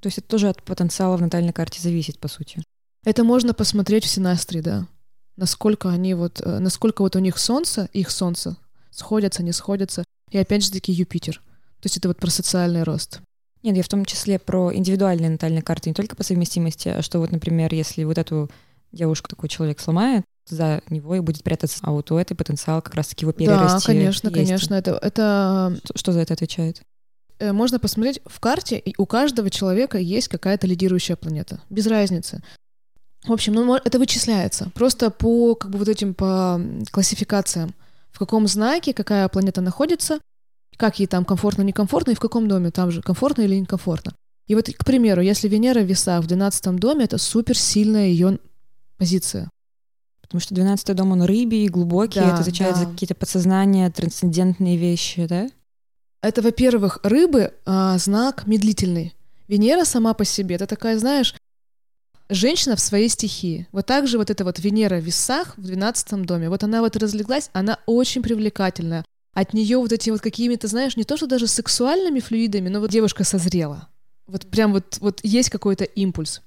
То 0.00 0.06
есть 0.06 0.18
это 0.18 0.28
тоже 0.28 0.48
от 0.48 0.62
потенциала 0.62 1.16
в 1.16 1.20
натальной 1.20 1.52
карте 1.52 1.80
зависит, 1.80 2.18
по 2.18 2.28
сути. 2.28 2.62
Это 3.04 3.24
можно 3.24 3.52
посмотреть 3.52 4.04
в 4.04 4.08
Синастре, 4.08 4.62
да. 4.62 4.86
Насколько 5.36 5.90
они 5.90 6.14
вот, 6.14 6.40
э, 6.40 6.58
насколько 6.58 7.02
вот 7.02 7.16
у 7.16 7.18
них 7.18 7.38
Солнце, 7.38 7.88
их 7.92 8.10
Солнце, 8.10 8.56
сходятся, 8.90 9.42
не 9.42 9.52
сходятся. 9.52 10.04
И 10.30 10.38
опять 10.38 10.64
же 10.64 10.70
таки 10.70 10.92
Юпитер. 10.92 11.36
То 11.80 11.86
есть 11.86 11.96
это 11.96 12.08
вот 12.08 12.18
про 12.18 12.30
социальный 12.30 12.84
рост. 12.84 13.20
Нет, 13.62 13.76
я 13.76 13.82
в 13.82 13.88
том 13.88 14.04
числе 14.04 14.38
про 14.38 14.74
индивидуальные 14.74 15.30
натальные 15.30 15.62
карты, 15.62 15.90
не 15.90 15.94
только 15.94 16.16
по 16.16 16.22
совместимости, 16.22 16.88
а 16.88 17.02
что 17.02 17.18
вот, 17.18 17.32
например, 17.32 17.72
если 17.74 18.04
вот 18.04 18.18
эту 18.18 18.50
девушку 18.92 19.28
такой 19.28 19.48
человек 19.48 19.80
сломает, 19.80 20.24
за 20.48 20.82
него 20.90 21.14
и 21.14 21.20
будет 21.20 21.44
прятаться, 21.44 21.78
а 21.82 21.92
вот 21.92 22.10
у 22.10 22.16
этой 22.16 22.34
потенциал 22.34 22.82
как 22.82 22.94
раз-таки 22.94 23.24
его 23.24 23.32
перерасти. 23.32 23.78
Да, 23.78 23.92
конечно, 23.92 24.28
есть. 24.28 24.36
конечно. 24.36 24.74
Это, 24.74 24.92
это... 25.00 25.78
Что, 25.84 25.98
что 25.98 26.12
за 26.12 26.20
это 26.20 26.34
отвечает? 26.34 26.82
Э, 27.42 27.52
можно 27.52 27.80
посмотреть 27.80 28.20
в 28.24 28.38
карте, 28.38 28.78
и 28.78 28.94
у 28.98 29.04
каждого 29.04 29.50
человека 29.50 29.98
есть 29.98 30.28
какая-то 30.28 30.68
лидирующая 30.68 31.16
планета. 31.16 31.60
Без 31.70 31.88
разницы. 31.88 32.40
В 33.26 33.32
общем, 33.32 33.54
ну, 33.54 33.74
это 33.74 33.98
вычисляется. 33.98 34.70
Просто 34.74 35.10
по 35.10 35.56
как 35.56 35.72
бы 35.72 35.78
вот 35.78 35.88
этим 35.88 36.14
по 36.14 36.60
классификациям. 36.92 37.74
В 38.12 38.20
каком 38.20 38.46
знаке 38.46 38.94
какая 38.94 39.28
планета 39.28 39.60
находится, 39.60 40.20
как 40.76 41.00
ей 41.00 41.06
там 41.06 41.24
комфортно, 41.24 41.62
некомфортно, 41.62 42.12
и 42.12 42.14
в 42.14 42.20
каком 42.20 42.46
доме 42.46 42.70
там 42.70 42.92
же 42.92 43.02
комфортно 43.02 43.42
или 43.42 43.56
некомфортно. 43.56 44.14
И 44.46 44.54
вот, 44.54 44.68
к 44.68 44.84
примеру, 44.84 45.20
если 45.20 45.48
Венера 45.48 45.80
в 45.80 45.86
весах 45.86 46.22
в 46.22 46.28
12 46.28 46.76
доме, 46.76 47.06
это 47.06 47.18
супер 47.18 47.58
сильная 47.58 48.06
ее 48.06 48.38
позиция. 48.98 49.50
Потому 50.20 50.40
что 50.40 50.54
12 50.54 50.94
дом, 50.94 51.10
он 51.10 51.22
рыбий, 51.22 51.66
глубокий, 51.66 52.20
да, 52.20 52.28
это 52.28 52.42
отвечает 52.42 52.74
да. 52.74 52.80
за 52.82 52.86
какие-то 52.86 53.16
подсознания, 53.16 53.90
трансцендентные 53.90 54.76
вещи, 54.76 55.26
да? 55.26 55.48
Это, 56.22 56.40
во-первых, 56.40 57.00
рыбы 57.02 57.52
а, 57.66 57.98
знак 57.98 58.46
медлительный. 58.46 59.12
Венера 59.48 59.84
сама 59.84 60.14
по 60.14 60.24
себе, 60.24 60.54
это 60.54 60.66
такая, 60.66 60.96
знаешь, 60.98 61.34
женщина 62.30 62.76
в 62.76 62.80
своей 62.80 63.08
стихии. 63.08 63.66
Вот 63.72 63.86
так 63.86 64.06
же 64.06 64.18
вот 64.18 64.30
эта 64.30 64.44
вот 64.44 64.60
Венера 64.60 65.00
в 65.00 65.04
весах 65.04 65.58
в 65.58 65.62
12 65.62 66.22
доме, 66.22 66.48
вот 66.48 66.62
она 66.62 66.80
вот 66.80 66.96
разлеглась, 66.96 67.50
она 67.52 67.78
очень 67.86 68.22
привлекательная. 68.22 69.04
От 69.34 69.52
нее 69.52 69.78
вот 69.78 69.92
эти 69.92 70.10
вот 70.10 70.20
какими-то, 70.20 70.68
знаешь, 70.68 70.96
не 70.96 71.04
то 71.04 71.16
что 71.16 71.26
даже 71.26 71.48
сексуальными 71.48 72.20
флюидами, 72.20 72.68
но 72.68 72.80
вот 72.80 72.90
девушка 72.90 73.24
созрела. 73.24 73.88
Вот 74.26 74.46
прям 74.46 74.72
вот, 74.72 74.98
вот 75.00 75.20
есть 75.24 75.50
какой-то 75.50 75.84
импульс. 75.84 76.40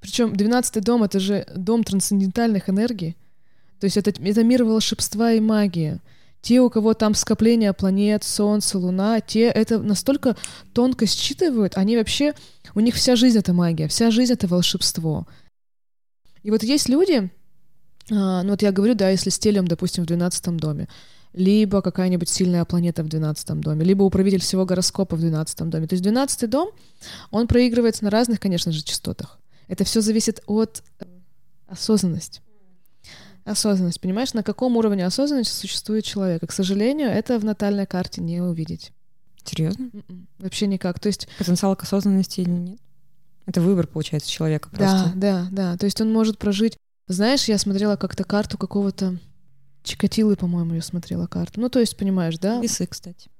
Причем 0.00 0.34
12 0.34 0.82
дом— 0.82 1.02
это 1.04 1.20
же 1.20 1.46
дом 1.54 1.84
трансцендентальных 1.84 2.68
энергий. 2.68 3.16
То 3.78 3.84
есть 3.84 3.96
это, 3.96 4.10
это 4.10 4.44
мир 4.44 4.64
волшебства 4.64 5.32
и 5.32 5.40
магии. 5.40 6.00
Те, 6.40 6.60
у 6.60 6.70
кого 6.70 6.94
там 6.94 7.14
скопление 7.14 7.72
планет, 7.72 8.24
Солнце, 8.24 8.78
Луна, 8.78 9.20
те 9.20 9.44
это 9.44 9.78
настолько 9.78 10.36
тонко 10.72 11.06
считывают, 11.06 11.76
они 11.76 11.96
вообще, 11.96 12.34
у 12.74 12.80
них 12.80 12.94
вся 12.94 13.16
жизнь— 13.16 13.38
это 13.38 13.52
магия, 13.52 13.88
вся 13.88 14.10
жизнь— 14.10 14.32
это 14.34 14.46
волшебство. 14.46 15.26
И 16.42 16.50
вот 16.50 16.62
есть 16.62 16.88
люди, 16.88 17.30
а, 18.10 18.42
ну 18.42 18.50
вот 18.50 18.62
я 18.62 18.72
говорю, 18.72 18.94
да, 18.94 19.10
если 19.10 19.30
с 19.30 19.38
допустим, 19.38 20.04
в 20.04 20.06
12 20.06 20.56
доме, 20.56 20.88
либо 21.34 21.82
какая-нибудь 21.82 22.28
сильная 22.28 22.64
планета 22.64 23.02
в 23.02 23.08
12 23.08 23.60
доме, 23.60 23.84
либо 23.84 24.02
управитель 24.02 24.40
всего 24.40 24.64
гороскопа 24.64 25.16
в 25.16 25.20
12 25.20 25.68
доме. 25.68 25.86
То 25.86 25.94
есть 25.94 26.02
12 26.02 26.48
дом, 26.48 26.70
он 27.30 27.46
проигрывается 27.46 28.04
на 28.04 28.10
разных, 28.10 28.40
конечно 28.40 28.72
же, 28.72 28.82
частотах. 28.82 29.38
Это 29.66 29.84
все 29.84 30.00
зависит 30.00 30.42
от 30.46 30.82
э, 31.00 31.04
осознанности. 31.66 32.40
Осознанность, 33.48 34.00
понимаешь, 34.00 34.34
на 34.34 34.42
каком 34.42 34.76
уровне 34.76 35.06
осознанности 35.06 35.52
существует 35.52 36.04
человек. 36.04 36.42
И, 36.42 36.46
к 36.46 36.52
сожалению, 36.52 37.08
это 37.08 37.38
в 37.38 37.44
натальной 37.44 37.86
карте 37.86 38.20
не 38.20 38.40
увидеть. 38.40 38.92
Серьезно? 39.44 39.90
М-м, 39.92 40.28
вообще 40.38 40.66
никак. 40.66 41.00
То 41.00 41.06
есть... 41.06 41.28
Потенциала 41.38 41.74
к 41.74 41.82
осознанности 41.82 42.42
нет? 42.42 42.78
Это 43.46 43.60
выбор, 43.60 43.86
получается, 43.86 44.30
человека 44.30 44.68
просто. 44.68 45.12
Да, 45.14 45.48
да, 45.50 45.72
да. 45.72 45.76
То 45.78 45.86
есть 45.86 46.00
он 46.00 46.12
может 46.12 46.38
прожить... 46.38 46.76
Знаешь, 47.06 47.44
я 47.44 47.56
смотрела 47.56 47.96
как-то 47.96 48.24
карту 48.24 48.58
какого-то... 48.58 49.18
Чикатилы, 49.82 50.36
по-моему, 50.36 50.74
я 50.74 50.82
смотрела 50.82 51.26
карту. 51.26 51.60
Ну, 51.60 51.70
то 51.70 51.80
есть, 51.80 51.96
понимаешь, 51.96 52.36
да? 52.38 52.60
Весы, 52.60 52.86
кстати. 52.86 53.30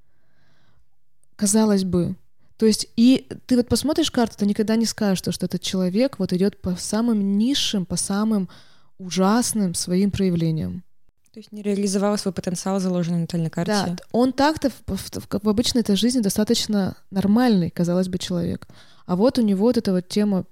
Казалось 1.35 1.83
бы, 1.83 2.15
то 2.59 2.65
есть, 2.65 2.87
и 2.97 3.25
ты 3.45 3.55
вот 3.55 3.69
посмотришь 3.69 4.11
карту, 4.11 4.35
ты 4.39 4.45
никогда 4.45 4.75
не 4.75 4.85
скажешь, 4.85 5.19
что, 5.19 5.31
что 5.31 5.45
этот 5.45 5.61
человек 5.61 6.19
вот 6.19 6.33
идет 6.33 6.61
по 6.61 6.75
самым 6.75 7.37
низшим, 7.37 7.85
по 7.85 7.95
самым 7.95 8.49
ужасным 8.99 9.73
своим 9.73 10.11
проявлениям. 10.11 10.83
То 11.33 11.39
есть 11.39 11.51
не 11.51 11.61
реализовал 11.61 12.17
свой 12.17 12.33
потенциал, 12.33 12.79
заложенный 12.79 13.17
на 13.17 13.21
натальной 13.21 13.49
карте. 13.49 13.71
Да, 13.71 13.95
он 14.11 14.33
так-то 14.33 14.69
в, 14.69 14.73
в, 14.87 15.43
в 15.43 15.49
обычной 15.49 15.81
этой 15.81 15.95
жизни 15.95 16.19
достаточно 16.21 16.97
нормальный, 17.11 17.69
казалось 17.69 18.09
бы, 18.09 18.17
человек. 18.17 18.67
А 19.05 19.15
вот 19.15 19.37
у 19.37 19.41
него 19.41 19.67
вот 19.67 19.77
эта 19.77 19.91
вот 19.91 20.07
тема 20.07 20.45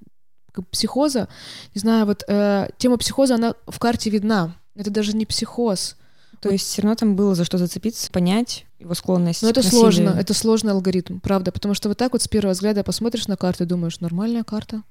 психоза, 0.72 1.28
не 1.76 1.80
знаю, 1.80 2.06
вот 2.06 2.24
э, 2.28 2.70
тема 2.78 2.98
психоза, 2.98 3.36
она 3.36 3.54
в 3.68 3.80
карте 3.80 4.10
видна. 4.10 4.56
Это 4.76 4.90
даже 4.92 5.16
не 5.16 5.26
психоз. 5.26 5.96
То 6.40 6.50
есть 6.50 6.68
все 6.68 6.84
равно 6.84 6.96
там 6.96 7.16
было 7.16 7.36
за 7.36 7.46
что 7.46 7.58
зацепиться, 7.58 8.12
понять 8.12 8.66
его 8.80 8.94
склонность. 8.94 9.42
Но 9.42 9.50
это 9.50 9.64
сложно, 9.64 10.10
это 10.10 10.34
сложный 10.34 10.74
алгоритм, 10.74 11.20
правда, 11.20 11.52
потому 11.52 11.74
что 11.74 11.90
вот 11.90 11.98
так 11.98 12.14
вот 12.14 12.22
с 12.22 12.28
первого 12.28 12.54
взгляда 12.54 12.84
посмотришь 12.84 13.28
на 13.28 13.38
карту 13.38 13.64
и 13.64 13.68
думаешь, 13.68 14.00
нормальная 14.00 14.44
карта, 14.44 14.84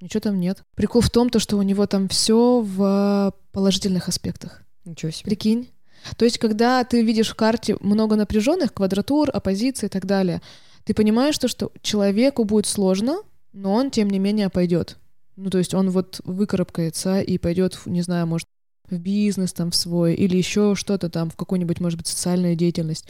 ничего 0.00 0.20
там 0.20 0.40
нет. 0.40 0.62
Прикол 0.74 1.00
в 1.00 1.10
том, 1.10 1.30
то, 1.30 1.38
что 1.38 1.56
у 1.56 1.62
него 1.62 1.86
там 1.86 2.08
все 2.08 2.60
в 2.60 3.34
положительных 3.52 4.08
аспектах. 4.08 4.62
Ничего 4.84 5.10
себе. 5.10 5.30
Прикинь. 5.30 5.70
То 6.16 6.24
есть, 6.24 6.38
когда 6.38 6.84
ты 6.84 7.02
видишь 7.02 7.30
в 7.30 7.34
карте 7.34 7.76
много 7.80 8.16
напряженных 8.16 8.74
квадратур, 8.74 9.30
оппозиций 9.32 9.86
и 9.86 9.90
так 9.90 10.04
далее, 10.04 10.42
ты 10.84 10.92
понимаешь 10.92 11.38
то, 11.38 11.48
что 11.48 11.72
человеку 11.80 12.44
будет 12.44 12.66
сложно, 12.66 13.22
но 13.52 13.72
он, 13.72 13.90
тем 13.90 14.10
не 14.10 14.18
менее, 14.18 14.50
пойдет. 14.50 14.98
Ну, 15.36 15.50
то 15.50 15.58
есть 15.58 15.74
он 15.74 15.90
вот 15.90 16.20
выкарабкается 16.24 17.20
и 17.20 17.38
пойдет, 17.38 17.78
не 17.86 18.02
знаю, 18.02 18.26
может, 18.26 18.46
в 18.90 18.98
бизнес 18.98 19.52
там 19.52 19.70
в 19.70 19.76
свой 19.76 20.14
или 20.14 20.36
еще 20.36 20.74
что-то 20.74 21.08
там, 21.08 21.30
в 21.30 21.36
какую-нибудь, 21.36 21.80
может 21.80 21.98
быть, 21.98 22.06
социальную 22.06 22.54
деятельность. 22.54 23.08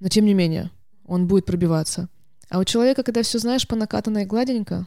Но 0.00 0.08
тем 0.08 0.24
не 0.24 0.34
менее, 0.34 0.70
он 1.06 1.28
будет 1.28 1.46
пробиваться. 1.46 2.08
А 2.50 2.58
у 2.58 2.64
человека, 2.64 3.04
когда 3.04 3.22
все 3.22 3.38
знаешь 3.38 3.66
по 3.68 3.76
накатанной 3.76 4.26
гладенько, 4.26 4.86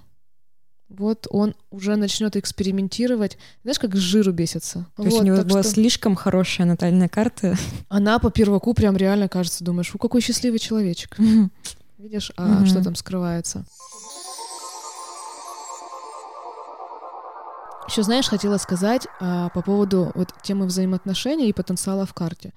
вот 0.89 1.27
он 1.29 1.55
уже 1.71 1.95
начнет 1.95 2.35
экспериментировать. 2.35 3.37
Знаешь, 3.63 3.79
как 3.79 3.95
с 3.95 3.99
жиру 3.99 4.31
бесится. 4.31 4.85
То 4.95 5.03
вот, 5.03 5.05
есть 5.05 5.19
у 5.19 5.23
него 5.23 5.43
была 5.43 5.63
что... 5.63 5.71
слишком 5.71 6.15
хорошая 6.15 6.67
натальная 6.67 7.09
карта. 7.09 7.57
Она 7.89 8.19
по 8.19 8.29
первоку 8.29 8.73
прям 8.73 8.95
реально 8.95 9.27
кажется, 9.27 9.63
думаешь, 9.63 9.93
у 9.93 9.97
какой 9.97 10.21
счастливый 10.21 10.59
человечек. 10.59 11.17
Видишь, 11.97 12.31
а 12.37 12.65
что 12.65 12.83
там 12.83 12.95
скрывается? 12.95 13.65
Еще, 17.87 18.01
знаешь, 18.01 18.27
хотела 18.27 18.57
сказать 18.57 19.07
а, 19.19 19.49
по 19.49 19.61
поводу 19.61 20.11
вот 20.15 20.29
темы 20.41 20.65
взаимоотношений 20.65 21.49
и 21.49 21.53
потенциала 21.53 22.05
в 22.05 22.13
карте. 22.13 22.51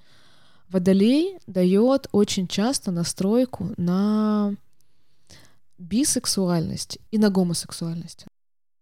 Водолей 0.69 1.37
дает 1.45 2.07
очень 2.11 2.47
часто 2.47 2.91
настройку 2.91 3.69
на 3.77 4.53
бисексуальность 5.79 6.99
и 7.11 7.17
на 7.17 7.29
гомосексуальность. 7.29 8.25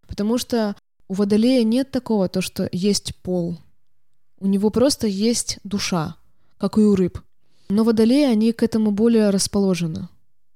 Потому 0.08 0.38
что 0.38 0.76
у 1.08 1.14
Водолея 1.14 1.64
нет 1.64 1.92
такого, 1.92 2.28
то, 2.28 2.42
что 2.42 2.68
есть 2.72 3.16
пол. 3.24 3.58
У 4.40 4.48
него 4.48 4.70
просто 4.70 5.08
есть 5.08 5.60
душа, 5.64 6.18
как 6.58 6.78
и 6.78 6.82
у 6.82 6.96
рыб. 6.96 7.22
Но 7.70 7.84
водолеи, 7.84 8.24
они 8.24 8.52
к 8.54 8.64
этому 8.64 8.92
более 8.92 9.30
расположены. 9.30 10.10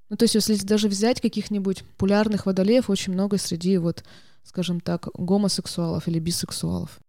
Ну, 0.08 0.16
то 0.16 0.24
есть, 0.24 0.34
если 0.34 0.56
даже 0.56 0.88
взять 0.88 1.20
каких-нибудь 1.20 1.84
популярных 1.84 2.46
водолеев, 2.46 2.90
очень 2.90 3.12
много 3.12 3.38
среди 3.38 3.78
вот 3.78 4.04
скажем 4.44 4.80
так, 4.80 5.08
гомосексуалов 5.14 6.08
или 6.08 6.18
бисексуалов. 6.18 7.00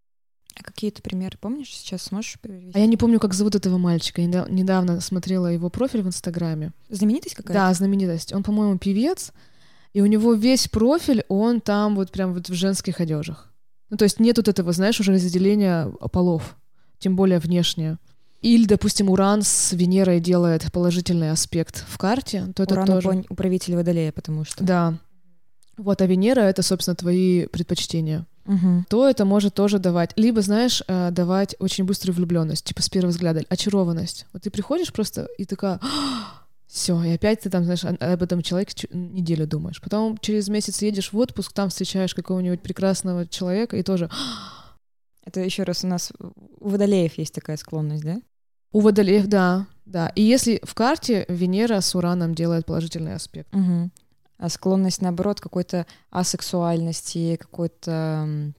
А 0.55 0.63
какие-то 0.63 1.01
примеры 1.01 1.37
помнишь 1.39 1.75
сейчас 1.75 2.03
сможешь 2.03 2.39
привести? 2.39 2.71
А 2.75 2.79
я 2.79 2.85
не 2.85 2.97
помню, 2.97 3.19
как 3.19 3.33
зовут 3.33 3.55
этого 3.55 3.77
мальчика. 3.77 4.21
Я 4.21 4.45
недавно 4.49 5.01
смотрела 5.01 5.47
его 5.47 5.69
профиль 5.69 6.01
в 6.01 6.07
Инстаграме. 6.07 6.71
Знаменитость 6.89 7.35
какая-то? 7.35 7.53
Да, 7.53 7.73
знаменитость. 7.73 8.33
Он, 8.33 8.43
по-моему, 8.43 8.77
певец, 8.77 9.31
и 9.93 10.01
у 10.01 10.05
него 10.05 10.33
весь 10.33 10.67
профиль, 10.67 11.23
он 11.27 11.61
там 11.61 11.95
вот 11.95 12.11
прям 12.11 12.33
вот 12.33 12.49
в 12.49 12.53
женских 12.53 12.99
одежах. 12.99 13.51
Ну, 13.89 13.97
то 13.97 14.03
есть 14.03 14.19
нет 14.19 14.37
вот 14.37 14.47
этого, 14.47 14.71
знаешь, 14.73 14.99
уже 14.99 15.13
разделения 15.13 15.87
полов, 16.11 16.55
тем 16.99 17.15
более 17.15 17.39
внешнее. 17.39 17.97
Или, 18.41 18.65
допустим, 18.65 19.09
Уран 19.09 19.41
с 19.41 19.71
Венерой 19.71 20.19
делает 20.19 20.71
положительный 20.71 21.31
аспект 21.31 21.85
в 21.87 21.97
карте, 21.97 22.51
то 22.55 22.63
это 22.63 22.73
Уран 22.73 22.87
тоже... 22.87 23.25
управитель 23.29 23.75
Водолея, 23.75 24.11
потому 24.11 24.43
что... 24.43 24.63
Да, 24.63 24.97
вот, 25.77 26.01
а 26.01 26.05
Венера— 26.05 26.39
это, 26.41 26.61
собственно, 26.61 26.95
твои 26.95 27.47
предпочтения. 27.47 28.27
Угу. 28.45 28.85
То 28.89 29.09
это 29.09 29.25
может 29.25 29.53
тоже 29.53 29.79
давать. 29.79 30.11
Либо, 30.15 30.41
знаешь, 30.41 30.83
э, 30.87 31.11
давать 31.11 31.55
очень 31.59 31.85
быструю 31.85 32.15
влюбленность, 32.15 32.65
типа 32.65 32.81
с 32.81 32.89
первого 32.89 33.11
взгляда, 33.11 33.43
очарованность. 33.49 34.25
Вот 34.33 34.43
ты 34.43 34.51
приходишь 34.51 34.91
просто 34.91 35.27
и 35.37 35.45
такая, 35.45 35.79
«А, 35.81 36.43
Все, 36.67 37.01
и 37.03 37.11
опять 37.11 37.41
ты 37.41 37.49
там, 37.49 37.63
знаешь, 37.63 37.85
об 37.85 38.23
этом 38.23 38.41
человеке 38.41 38.87
неделю 38.91 39.45
думаешь. 39.45 39.79
Потом 39.81 40.17
через 40.17 40.49
месяц 40.49 40.81
едешь 40.81 41.13
в 41.13 41.17
отпуск, 41.17 41.53
там 41.53 41.69
встречаешь 41.69 42.15
какого-нибудь 42.15 42.61
прекрасного 42.61 43.27
человека 43.27 43.77
и 43.77 43.83
тоже... 43.83 44.09
Это 45.25 45.39
еще 45.39 45.63
раз 45.63 45.83
у 45.83 45.87
нас 45.87 46.11
у 46.59 46.69
водолеев 46.69 47.17
есть 47.17 47.33
такая 47.33 47.57
склонность, 47.57 48.03
да? 48.03 48.19
У 48.71 48.79
водолеев, 48.81 49.27
да, 49.27 49.67
да. 49.85 50.09
И 50.15 50.21
если 50.21 50.59
в 50.63 50.73
карте 50.73 51.25
Венера 51.29 51.79
с 51.79 51.95
Ураном 51.95 52.33
делает 52.33 52.65
положительный 52.65 53.13
аспект. 53.13 53.53
Угу. 53.53 53.91
А 54.43 54.49
склонность, 54.49 55.01
наоборот, 55.01 55.39
какой-то 55.39 55.87
асексуальности, 56.09 57.37
какой-то 57.37 58.51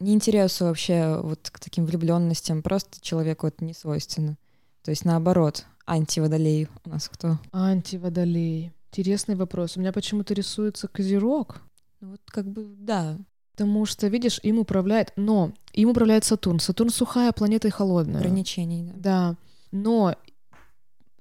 неинтересу 0.00 0.66
вообще 0.66 1.18
вот 1.22 1.48
к 1.48 1.58
таким 1.58 1.86
влюбленностям, 1.86 2.60
просто 2.62 3.00
человеку 3.00 3.46
это 3.46 3.64
не 3.64 3.72
свойственно. 3.72 4.36
То 4.82 4.90
есть 4.90 5.06
наоборот, 5.06 5.64
антиводолей 5.86 6.68
у 6.84 6.90
нас 6.90 7.08
кто? 7.08 7.38
Антиводолей. 7.52 8.70
Интересный 8.92 9.34
вопрос. 9.34 9.78
У 9.78 9.80
меня 9.80 9.92
почему-то 9.92 10.34
рисуется 10.34 10.88
Козерог. 10.88 11.62
Ну 12.02 12.10
вот 12.10 12.20
как 12.26 12.46
бы, 12.46 12.66
да. 12.78 13.16
Потому 13.52 13.86
что, 13.86 14.08
видишь, 14.08 14.40
им 14.42 14.58
управляет... 14.58 15.14
Но 15.16 15.54
им 15.72 15.88
управляет 15.88 16.24
Сатурн. 16.24 16.60
Сатурн 16.60 16.90
сухая 16.90 17.32
планета 17.32 17.66
и 17.68 17.70
холодная. 17.70 18.20
Ограничений, 18.20 18.82
да. 18.82 18.92
Да. 18.98 19.36
Но 19.72 20.14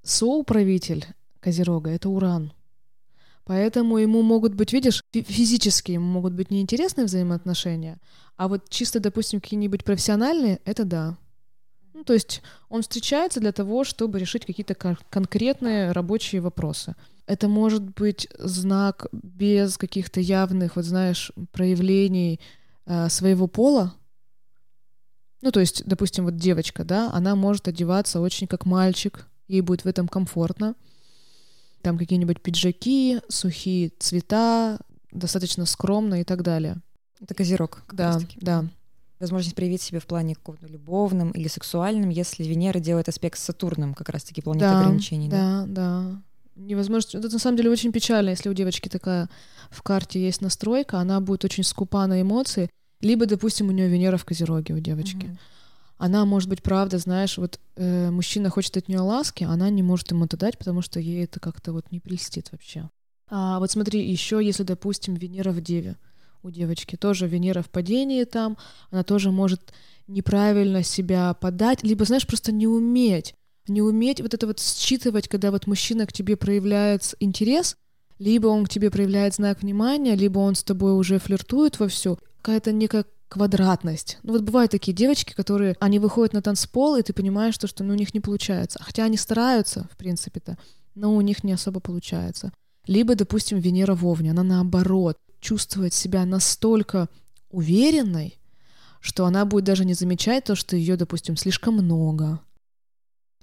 соуправитель 0.04 1.06
Козерога— 1.40 1.90
это 1.92 2.10
Уран. 2.10 2.52
Поэтому 3.48 3.98
ему 3.98 4.24
могут 4.24 4.56
быть, 4.56 4.74
видишь, 4.74 5.02
физически 5.14 5.94
ему 5.94 6.06
могут 6.06 6.34
быть 6.34 6.52
неинтересные 6.52 7.06
взаимоотношения, 7.06 7.98
а 8.36 8.50
вот 8.50 8.70
чисто, 8.70 9.00
допустим, 9.00 9.40
какие-нибудь 9.40 9.86
профессиональные— 9.86 10.60
это 10.66 10.84
да. 10.84 11.18
Ну, 11.94 12.04
то 12.04 12.12
есть 12.12 12.42
он 12.68 12.82
встречается 12.82 13.40
для 13.40 13.54
того, 13.54 13.86
чтобы 13.86 14.20
решить 14.20 14.46
какие-то 14.46 14.76
кон- 14.76 14.98
конкретные 15.10 15.94
рабочие 15.94 16.42
вопросы. 16.42 16.96
Это 17.26 17.48
может 17.48 17.84
быть 17.96 18.28
знак 18.38 19.08
без 19.14 19.78
каких-то 19.78 20.20
явных, 20.20 20.76
вот 20.76 20.84
знаешь, 20.84 21.32
проявлений 21.54 22.42
э, 22.86 23.08
своего 23.08 23.48
пола. 23.48 23.94
Ну, 25.42 25.52
то 25.52 25.62
есть, 25.62 25.84
допустим, 25.86 26.26
вот 26.26 26.36
девочка, 26.36 26.84
да, 26.84 27.10
она 27.14 27.36
может 27.36 27.70
одеваться 27.70 28.20
очень 28.20 28.48
как 28.48 28.66
мальчик, 28.66 29.26
ей 29.48 29.62
будет 29.62 29.86
в 29.86 29.88
этом 29.88 30.10
комфортно. 30.10 30.76
Там 31.88 31.98
какие-нибудь 31.98 32.42
пиджаки, 32.42 33.22
сухие 33.30 33.94
цвета, 33.98 34.78
достаточно 35.14 35.66
скромно 35.66 36.20
и 36.20 36.26
так 36.26 36.44
далее. 36.44 36.82
Это 37.22 37.34
козерог. 37.34 37.82
Да, 37.94 38.20
да 38.42 38.66
возможность 39.22 39.56
проявить 39.56 39.82
себя 39.82 40.02
в 40.02 40.06
плане 40.06 40.36
каком-то 40.36 40.68
любовном 40.68 41.32
или 41.32 41.48
сексуальном, 41.48 42.10
если 42.10 42.44
Венера 42.44 42.80
делает 42.80 43.08
аспект 43.08 43.40
с 43.40 43.44
Сатурном, 43.44 43.94
как 43.94 44.10
раз-таки 44.10 44.42
планета 44.42 44.70
да, 44.70 44.80
ограничений. 44.82 45.30
Да, 45.30 45.64
да, 45.66 46.02
да. 46.02 46.22
Невозможно. 46.58 47.20
Это 47.20 47.30
на 47.30 47.40
самом 47.40 47.56
деле 47.56 47.70
очень 47.70 47.94
печально, 47.94 48.32
если 48.32 48.50
у 48.50 48.54
девочки 48.54 48.90
такая 48.90 49.30
в 49.70 49.82
карте 49.82 50.22
есть 50.22 50.42
настройка, 50.42 51.00
она 51.00 51.22
будет 51.22 51.46
очень 51.46 51.64
скупа 51.64 52.06
на 52.06 52.22
эмоции, 52.22 52.70
либо, 53.00 53.26
допустим, 53.28 53.70
у 53.70 53.72
нее 53.72 53.88
Венера 53.88 54.18
в 54.18 54.26
Козероге 54.26 54.74
у 54.74 54.80
девочки. 54.80 55.26
Угу. 55.26 55.38
Она 55.98 56.26
может 56.26 56.50
быть, 56.50 56.62
правда, 56.62 57.00
знаешь, 57.00 57.38
вот 57.38 57.60
э, 57.76 58.12
мужчина 58.12 58.50
хочет 58.50 58.78
от 58.78 58.88
нее 58.88 59.00
ласки, 59.00 59.44
а 59.44 59.52
она 59.52 59.70
не 59.70 59.84
может 59.84 60.12
ему 60.12 60.26
это 60.26 60.38
дать, 60.38 60.58
потому 60.58 60.82
что 60.82 61.00
ей 61.00 61.24
это 61.24 61.40
как-то 61.40 61.74
вот 61.74 61.92
не 61.92 62.00
прельстит 62.00 62.52
вообще. 62.52 62.90
А 63.30 63.60
вот 63.60 63.72
смотри, 63.72 64.10
еще 64.10 64.40
если, 64.44 64.64
допустим, 64.64 65.16
Венера 65.16 65.52
в 65.52 65.62
Деве, 65.62 65.98
у 66.44 66.50
девочки. 66.50 66.96
Тоже 66.96 67.28
Венера 67.28 67.62
в 67.62 67.70
падении 67.70 68.24
там, 68.24 68.58
она 68.92 69.04
тоже 69.04 69.32
может 69.32 69.74
неправильно 70.08 70.84
себя 70.84 71.34
подать, 71.34 71.84
либо, 71.84 72.06
знаешь, 72.06 72.28
просто 72.28 72.52
не 72.52 72.68
уметь. 72.68 73.34
Не 73.68 73.82
уметь 73.82 74.22
вот 74.22 74.34
это 74.34 74.48
вот 74.48 74.60
считывать, 74.62 75.28
когда 75.28 75.52
вот 75.52 75.68
мужчина 75.68 76.06
к 76.06 76.14
тебе 76.14 76.38
проявляет 76.38 77.16
интерес, 77.20 77.76
либо 78.18 78.48
он 78.48 78.66
к 78.66 78.70
тебе 78.70 78.90
проявляет 78.90 79.36
знак 79.36 79.62
внимания, 79.62 80.16
либо 80.16 80.40
он 80.40 80.56
с 80.56 80.64
тобой 80.64 80.94
уже 80.94 81.20
флиртует 81.20 81.80
во 81.80 81.88
все. 81.88 82.18
Какая-то 82.42 82.72
некая 82.72 83.06
квадратность. 83.28 84.18
Ну 84.24 84.34
вот 84.34 84.42
бывают 84.42 84.72
такие 84.72 84.94
девочки, 84.94 85.34
которые, 85.34 85.76
они 85.80 86.00
выходят 86.00 86.34
на 86.34 86.42
танцпол, 86.42 86.96
и 86.96 87.04
ты 87.04 87.14
понимаешь, 87.14 87.56
что, 87.56 87.68
что 87.68 87.84
ну, 87.84 87.94
у 87.94 87.98
них 87.98 88.14
не 88.14 88.20
получается. 88.20 88.80
Хотя 88.82 89.04
они 89.04 89.18
стараются, 89.18 89.88
в 89.92 89.98
принципе-то, 89.98 90.58
но 90.96 91.16
у 91.16 91.22
них 91.22 91.44
не 91.44 91.54
особо 91.54 91.80
получается. 91.80 92.52
Либо, 92.86 93.16
допустим, 93.16 93.60
Венера 93.60 93.96
в 93.96 94.06
Овне, 94.06 94.32
она 94.32 94.44
наоборот 94.44 95.18
чувствовать 95.40 95.94
себя 95.94 96.26
настолько 96.26 97.10
уверенной, 97.50 98.40
что 99.02 99.26
она 99.26 99.46
будет 99.46 99.66
даже 99.66 99.86
не 99.86 99.94
замечать 99.94 100.46
то, 100.46 100.56
что 100.56 100.76
ее, 100.76 100.96
допустим, 100.96 101.36
слишком 101.36 101.76
много. 101.76 102.40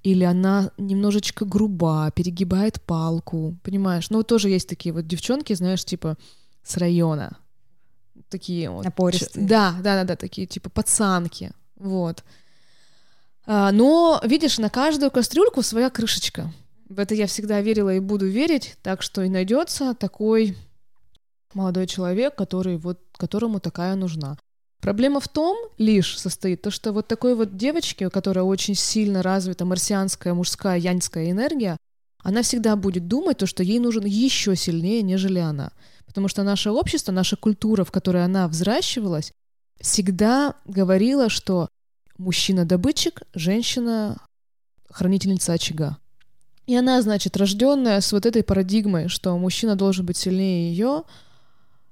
Или 0.03 0.23
она 0.23 0.71
немножечко 0.77 1.45
груба, 1.45 2.11
перегибает 2.11 2.81
палку, 2.81 3.57
понимаешь? 3.63 4.09
Ну, 4.09 4.23
тоже 4.23 4.49
есть 4.49 4.69
такие 4.69 4.93
вот 4.93 5.07
девчонки, 5.07 5.53
знаешь, 5.53 5.83
типа 5.83 6.17
с 6.63 6.77
района. 6.77 7.37
Такие 8.35 8.69
вот. 8.69 8.83
Напористые. 8.83 9.47
Да, 9.47 9.75
да, 9.81 9.95
да, 9.95 10.03
да, 10.03 10.15
такие 10.17 10.45
типа 10.45 10.69
пацанки. 10.69 11.51
Вот. 11.77 12.25
А, 13.45 13.71
но, 13.71 14.19
видишь, 14.25 14.57
на 14.57 14.69
каждую 14.69 15.09
кастрюльку 15.09 15.61
своя 15.61 15.89
крышечка. 15.89 16.51
В 16.89 16.99
это 16.99 17.15
я 17.15 17.27
всегда 17.27 17.61
верила 17.61 17.95
и 17.95 18.01
буду 18.01 18.27
верить, 18.27 18.75
так 18.83 19.01
что 19.03 19.21
и 19.21 19.29
найдется 19.29 19.93
такой 19.93 20.57
молодой 21.53 21.87
человек, 21.87 22.35
который 22.35 22.75
вот, 22.75 22.99
которому 23.13 23.61
такая 23.61 23.95
нужна. 23.95 24.37
Проблема 24.81 25.21
в 25.21 25.29
том 25.29 25.55
лишь 25.77 26.19
состоит, 26.19 26.61
то, 26.61 26.71
что 26.71 26.91
вот 26.91 27.07
такой 27.07 27.35
вот 27.35 27.55
девочке, 27.55 28.07
у 28.07 28.09
которой 28.09 28.39
очень 28.39 28.75
сильно 28.75 29.23
развита 29.23 29.63
марсианская 29.63 30.33
мужская 30.33 30.77
яньская 30.77 31.31
энергия, 31.31 31.77
она 32.19 32.41
всегда 32.41 32.75
будет 32.75 33.07
думать 33.07 33.37
то, 33.37 33.45
что 33.45 33.63
ей 33.63 33.79
нужен 33.79 34.03
еще 34.03 34.57
сильнее, 34.57 35.03
нежели 35.03 35.39
она. 35.39 35.71
Потому 36.15 36.29
что 36.29 36.43
наше 36.43 36.71
общество, 36.71 37.11
наша 37.11 37.35
культура, 37.35 37.83
в 37.83 37.91
которой 37.91 38.23
она 38.23 38.47
взращивалась, 38.47 39.33
всегда 39.81 40.55
говорила, 40.63 41.27
что 41.27 41.67
мужчина-добытчик, 42.17 43.23
женщина 43.33 44.21
хранительница 44.89 45.51
очага. 45.51 45.97
И 46.67 46.75
она, 46.77 47.01
значит, 47.01 47.35
рожденная 47.35 47.99
с 47.99 48.13
вот 48.13 48.25
этой 48.25 48.45
парадигмой, 48.45 49.09
что 49.09 49.37
мужчина 49.37 49.75
должен 49.75 50.05
быть 50.05 50.15
сильнее 50.15 50.69
ее, 50.69 51.03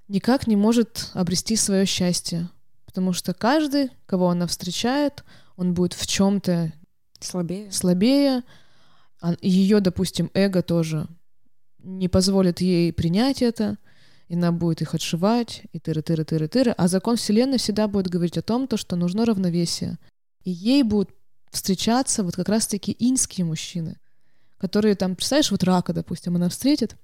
никак 0.07 0.47
не 0.47 0.55
может 0.55 1.09
обрести 1.13 1.57
свое 1.57 1.85
счастье. 1.85 2.49
Потому 2.85 3.11
что 3.11 3.33
каждый, 3.33 3.89
кого 4.05 4.29
она 4.29 4.47
встречает, 4.47 5.25
он 5.57 5.73
будет 5.73 5.91
в 5.91 6.07
чем-то 6.07 6.71
слабее. 7.19 7.69
слабее. 7.73 8.43
А 9.19 9.35
ее, 9.41 9.81
допустим, 9.81 10.31
эго 10.33 10.61
тоже 10.61 11.09
не 11.79 12.07
позволит 12.07 12.61
ей 12.61 12.93
принять 12.93 13.41
это, 13.41 13.77
и 14.27 14.35
она 14.35 14.51
будет 14.51 14.81
их 14.81 14.93
отшивать, 14.93 15.63
и 15.71 15.79
тыры-тыры-тыры-тыры. 15.79 16.71
А 16.71 16.87
закон 16.87 17.17
Вселенной 17.17 17.57
всегда 17.57 17.87
будет 17.87 18.09
говорить 18.09 18.37
о 18.37 18.41
том, 18.41 18.67
то, 18.67 18.77
что 18.77 18.95
нужно 18.95 19.25
равновесие. 19.25 19.97
И 20.43 20.51
ей 20.51 20.83
будут 20.83 21.09
встречаться 21.51 22.23
вот 22.23 22.35
как 22.35 22.49
раз-таки 22.49 22.95
инские 22.97 23.45
мужчины, 23.45 23.97
которые 24.57 24.95
там, 24.95 25.15
представляешь, 25.15 25.51
вот 25.51 25.63
рака, 25.63 25.93
допустим, 25.93 26.35
она 26.35 26.49
встретит, 26.49 26.95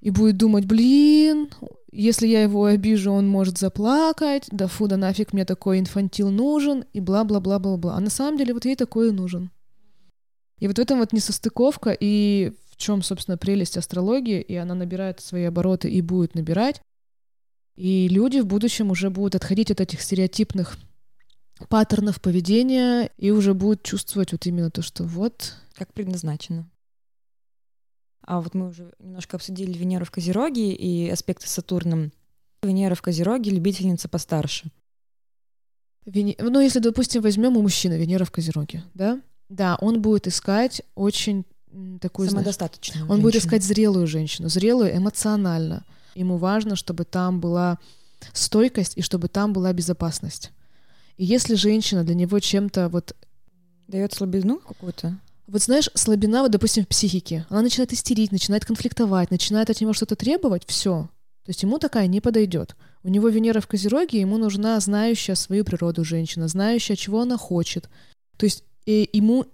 и 0.00 0.10
будет 0.10 0.36
думать, 0.36 0.66
блин, 0.66 1.48
если 1.92 2.26
я 2.26 2.42
его 2.42 2.64
обижу, 2.64 3.12
он 3.12 3.28
может 3.28 3.58
заплакать, 3.58 4.48
да 4.50 4.66
фу, 4.66 4.88
да 4.88 4.96
нафиг 4.96 5.32
мне 5.32 5.44
такой 5.44 5.78
инфантил 5.78 6.30
нужен, 6.30 6.84
и 6.92 7.00
бла-бла-бла-бла-бла. 7.00 7.94
А 7.94 8.00
на 8.00 8.10
самом 8.10 8.36
деле 8.36 8.52
вот 8.52 8.64
ей 8.64 8.74
такое 8.74 9.10
и 9.10 9.12
нужен. 9.12 9.50
И 10.58 10.66
вот 10.66 10.76
в 10.76 10.80
этом 10.80 10.98
вот 10.98 11.12
несостыковка, 11.12 11.96
и 11.98 12.52
чем, 12.82 13.02
собственно, 13.02 13.38
прелесть 13.38 13.76
астрологии, 13.76 14.40
и 14.40 14.56
она 14.56 14.74
набирает 14.74 15.20
свои 15.20 15.44
обороты 15.44 15.88
и 15.88 16.00
будет 16.02 16.34
набирать. 16.34 16.82
И 17.76 18.08
люди 18.08 18.40
в 18.40 18.46
будущем 18.46 18.90
уже 18.90 19.08
будут 19.08 19.36
отходить 19.36 19.70
от 19.70 19.80
этих 19.80 20.02
стереотипных 20.02 20.76
паттернов 21.68 22.20
поведения 22.20 23.10
и 23.16 23.30
уже 23.30 23.54
будут 23.54 23.84
чувствовать 23.84 24.32
вот 24.32 24.46
именно 24.46 24.70
то, 24.70 24.82
что 24.82 25.04
вот... 25.04 25.54
Как 25.74 25.94
предназначено. 25.94 26.68
А 28.20 28.40
вот 28.40 28.54
мы 28.54 28.68
уже 28.68 28.92
немножко 28.98 29.36
обсудили 29.36 29.72
Венеру 29.72 30.04
в 30.04 30.10
Козероге 30.10 30.72
и 30.72 31.08
аспекты 31.08 31.48
с 31.48 31.52
Сатурном. 31.52 32.12
Венера 32.62 32.94
в 32.94 33.02
Козероге— 33.02 33.50
любительница 33.52 34.08
постарше. 34.08 34.70
Вене... 36.04 36.36
Ну, 36.38 36.60
если, 36.60 36.80
допустим, 36.80 37.22
возьмем 37.22 37.56
у 37.56 37.62
мужчины 37.62 37.94
Венера 37.94 38.24
в 38.24 38.30
Козероге, 38.30 38.84
да? 38.94 39.20
Да, 39.48 39.76
он 39.80 40.02
будет 40.02 40.26
искать 40.26 40.82
очень 40.94 41.44
такую... 42.00 42.28
Самодостаточную 42.28 43.04
Он 43.04 43.08
женщину. 43.08 43.22
будет 43.22 43.42
искать 43.42 43.62
зрелую 43.64 44.06
женщину, 44.06 44.48
зрелую 44.48 44.96
эмоционально. 44.96 45.84
Ему 46.14 46.36
важно, 46.36 46.76
чтобы 46.76 47.04
там 47.04 47.40
была 47.40 47.78
стойкость 48.32 48.96
и 48.96 49.02
чтобы 49.02 49.28
там 49.28 49.52
была 49.52 49.72
безопасность. 49.72 50.50
И 51.16 51.24
если 51.24 51.54
женщина 51.54 52.04
для 52.04 52.14
него 52.14 52.38
чем-то 52.38 52.88
вот... 52.88 53.14
Дает 53.88 54.12
слабину 54.12 54.58
какую-то? 54.58 55.18
Вот 55.46 55.62
знаешь, 55.62 55.90
слабина, 55.94 56.42
вот, 56.42 56.50
допустим, 56.50 56.84
в 56.84 56.88
психике, 56.88 57.46
она 57.50 57.62
начинает 57.62 57.92
истерить, 57.92 58.32
начинает 58.32 58.64
конфликтовать, 58.64 59.30
начинает 59.30 59.68
от 59.70 59.80
него 59.80 59.92
что-то 59.92 60.16
требовать, 60.16 60.64
все. 60.66 61.08
То 61.44 61.50
есть 61.50 61.62
ему 61.62 61.78
такая 61.78 62.06
не 62.06 62.20
подойдет. 62.20 62.76
У 63.02 63.08
него 63.08 63.28
Венера 63.28 63.60
в 63.60 63.66
Козероге, 63.66 64.20
ему 64.20 64.38
нужна 64.38 64.78
знающая 64.78 65.34
свою 65.34 65.64
природу 65.64 66.04
женщина, 66.04 66.46
знающая, 66.46 66.96
чего 66.96 67.20
она 67.20 67.36
хочет. 67.36 67.88
То 68.36 68.46
есть 68.46 68.64
и 68.86 69.08
ему 69.12 69.46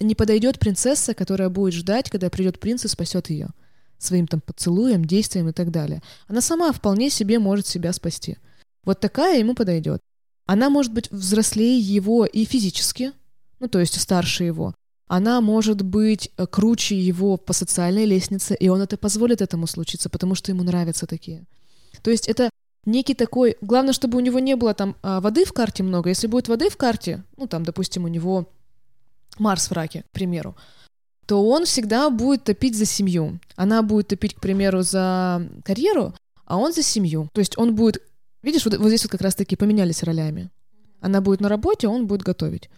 Не 0.00 0.14
подойдет 0.14 0.58
принцесса, 0.58 1.14
которая 1.14 1.48
будет 1.48 1.74
ждать, 1.74 2.10
когда 2.10 2.30
придет 2.30 2.60
принц 2.60 2.84
и 2.84 2.88
спасет 2.88 3.30
ее 3.30 3.50
своим 3.98 4.26
там 4.26 4.40
поцелуем, 4.40 5.04
действием 5.04 5.48
и 5.48 5.52
так 5.52 5.70
далее. 5.70 6.02
Она 6.28 6.40
сама 6.40 6.72
вполне 6.72 7.10
себе 7.10 7.38
может 7.38 7.66
себя 7.66 7.92
спасти. 7.92 8.36
Вот 8.84 9.00
такая 9.00 9.38
ему 9.38 9.54
подойдет. 9.54 10.00
Она 10.46 10.70
может 10.70 10.92
быть 10.92 11.10
взрослее 11.10 11.78
его 11.78 12.24
и 12.24 12.44
физически, 12.44 13.12
ну 13.58 13.68
то 13.68 13.80
есть 13.80 14.00
старше 14.00 14.44
его. 14.44 14.74
Она 15.08 15.40
может 15.40 15.82
быть 15.82 16.30
э, 16.36 16.46
круче 16.46 16.98
его 16.98 17.36
по 17.36 17.52
социальной 17.52 18.04
лестнице, 18.04 18.54
и 18.54 18.68
он 18.68 18.80
это 18.80 18.96
позволит 18.96 19.40
этому 19.40 19.66
случиться, 19.66 20.08
потому 20.08 20.34
что 20.34 20.52
ему 20.52 20.62
нравятся 20.62 21.06
такие. 21.06 21.46
То 22.02 22.10
есть 22.10 22.28
это 22.28 22.50
некий 22.84 23.14
такой... 23.14 23.56
Главное, 23.60 23.92
чтобы 23.92 24.18
у 24.18 24.20
него 24.20 24.40
не 24.40 24.56
было 24.56 24.74
там 24.74 24.96
а, 25.02 25.20
воды 25.20 25.44
в 25.44 25.52
карте 25.52 25.82
много. 25.82 26.08
Если 26.08 26.26
будет 26.26 26.48
воды 26.48 26.70
в 26.70 26.76
карте, 26.76 27.24
ну 27.36 27.46
там, 27.46 27.64
допустим, 27.64 28.04
у 28.04 28.08
него 28.08 28.48
Марс 29.38 29.70
в 29.70 29.72
раке, 29.72 30.02
к 30.02 30.10
примеру, 30.10 30.56
то 31.26 31.44
он 31.48 31.64
всегда 31.64 32.08
будет 32.10 32.44
топить 32.44 32.76
за 32.76 32.84
семью. 32.84 33.40
Она 33.56 33.82
будет 33.82 34.08
топить, 34.08 34.34
к 34.34 34.40
примеру, 34.40 34.82
за 34.82 35.48
карьеру, 35.64 36.14
а 36.44 36.56
он 36.56 36.72
за 36.72 36.82
семью. 36.82 37.28
То 37.32 37.40
есть 37.40 37.58
он 37.58 37.74
будет... 37.74 38.02
Видишь, 38.42 38.64
вот, 38.64 38.76
вот 38.76 38.88
здесь 38.88 39.02
вот 39.02 39.10
как 39.10 39.22
раз-таки 39.22 39.56
поменялись 39.56 40.04
ролями. 40.04 40.50
Она 41.00 41.20
будет 41.20 41.40
на 41.40 41.48
работе, 41.48 41.88
он 41.88 42.06
будет 42.06 42.22
готовить. 42.22 42.70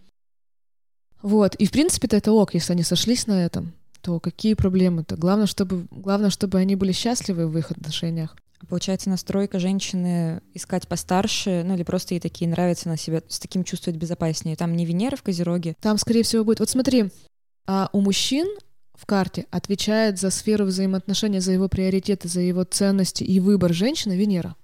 Вот. 1.21 1.55
И, 1.57 1.67
в 1.67 1.73
принципе-то, 1.73 2.17
это 2.17 2.33
ок, 2.33 2.55
если 2.55 2.73
они 2.73 2.83
сошлись 2.83 3.27
на 3.27 3.45
этом, 3.45 3.75
то 4.01 4.19
какие 4.21 4.55
проблемы-то? 4.55 5.17
Главное, 5.17 5.47
чтобы, 5.47 5.87
главное, 5.91 6.31
чтобы 6.31 6.59
они 6.59 6.77
были 6.77 6.93
счастливы 6.93 7.49
в 7.49 7.59
их 7.59 7.71
отношениях. 7.71 8.37
Получается, 8.67 9.09
настройка 9.09 9.59
женщины 9.59 10.43
искать 10.55 10.89
постарше, 10.89 11.63
ну 11.65 11.75
или 11.75 11.85
просто 11.85 12.15
ей 12.15 12.21
такие 12.21 12.51
нравятся 12.51 12.89
на 12.89 12.97
себя, 12.97 13.23
с 13.29 13.39
таким 13.39 13.65
чувствовать 13.65 13.99
безопаснее. 13.99 14.57
Там 14.57 14.77
не 14.77 14.85
Венера 14.85 15.17
в 15.17 15.23
Козероге. 15.23 15.77
Там, 15.81 15.99
скорее 15.99 16.23
всего, 16.23 16.45
будет... 16.45 16.61
Вот 16.61 16.69
смотри, 16.69 17.11
а 17.67 17.89
у 17.93 18.01
мужчин 18.01 18.49
в 18.95 19.07
карте 19.07 19.47
отвечает 19.51 20.19
за 20.19 20.31
сферу 20.31 20.65
взаимоотношений, 20.65 21.39
за 21.39 21.53
его 21.53 21.69
приоритеты, 21.69 22.29
за 22.29 22.41
его 22.41 22.65
ценности 22.65 23.23
и 23.23 23.39
выбор 23.39 23.73
женщины 23.73 24.17
Венера. 24.17 24.57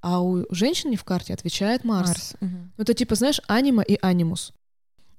А 0.00 0.20
у 0.20 0.44
женщины 0.52 0.96
в 0.96 1.04
карте 1.04 1.32
отвечает 1.32 1.84
Марс. 1.84 2.08
Марс 2.08 2.34
угу. 2.40 2.50
Ну, 2.76 2.82
это 2.82 2.92
типа, 2.92 3.14
знаешь, 3.14 3.40
анима 3.46 3.82
и 3.82 3.96
анимус. 4.02 4.52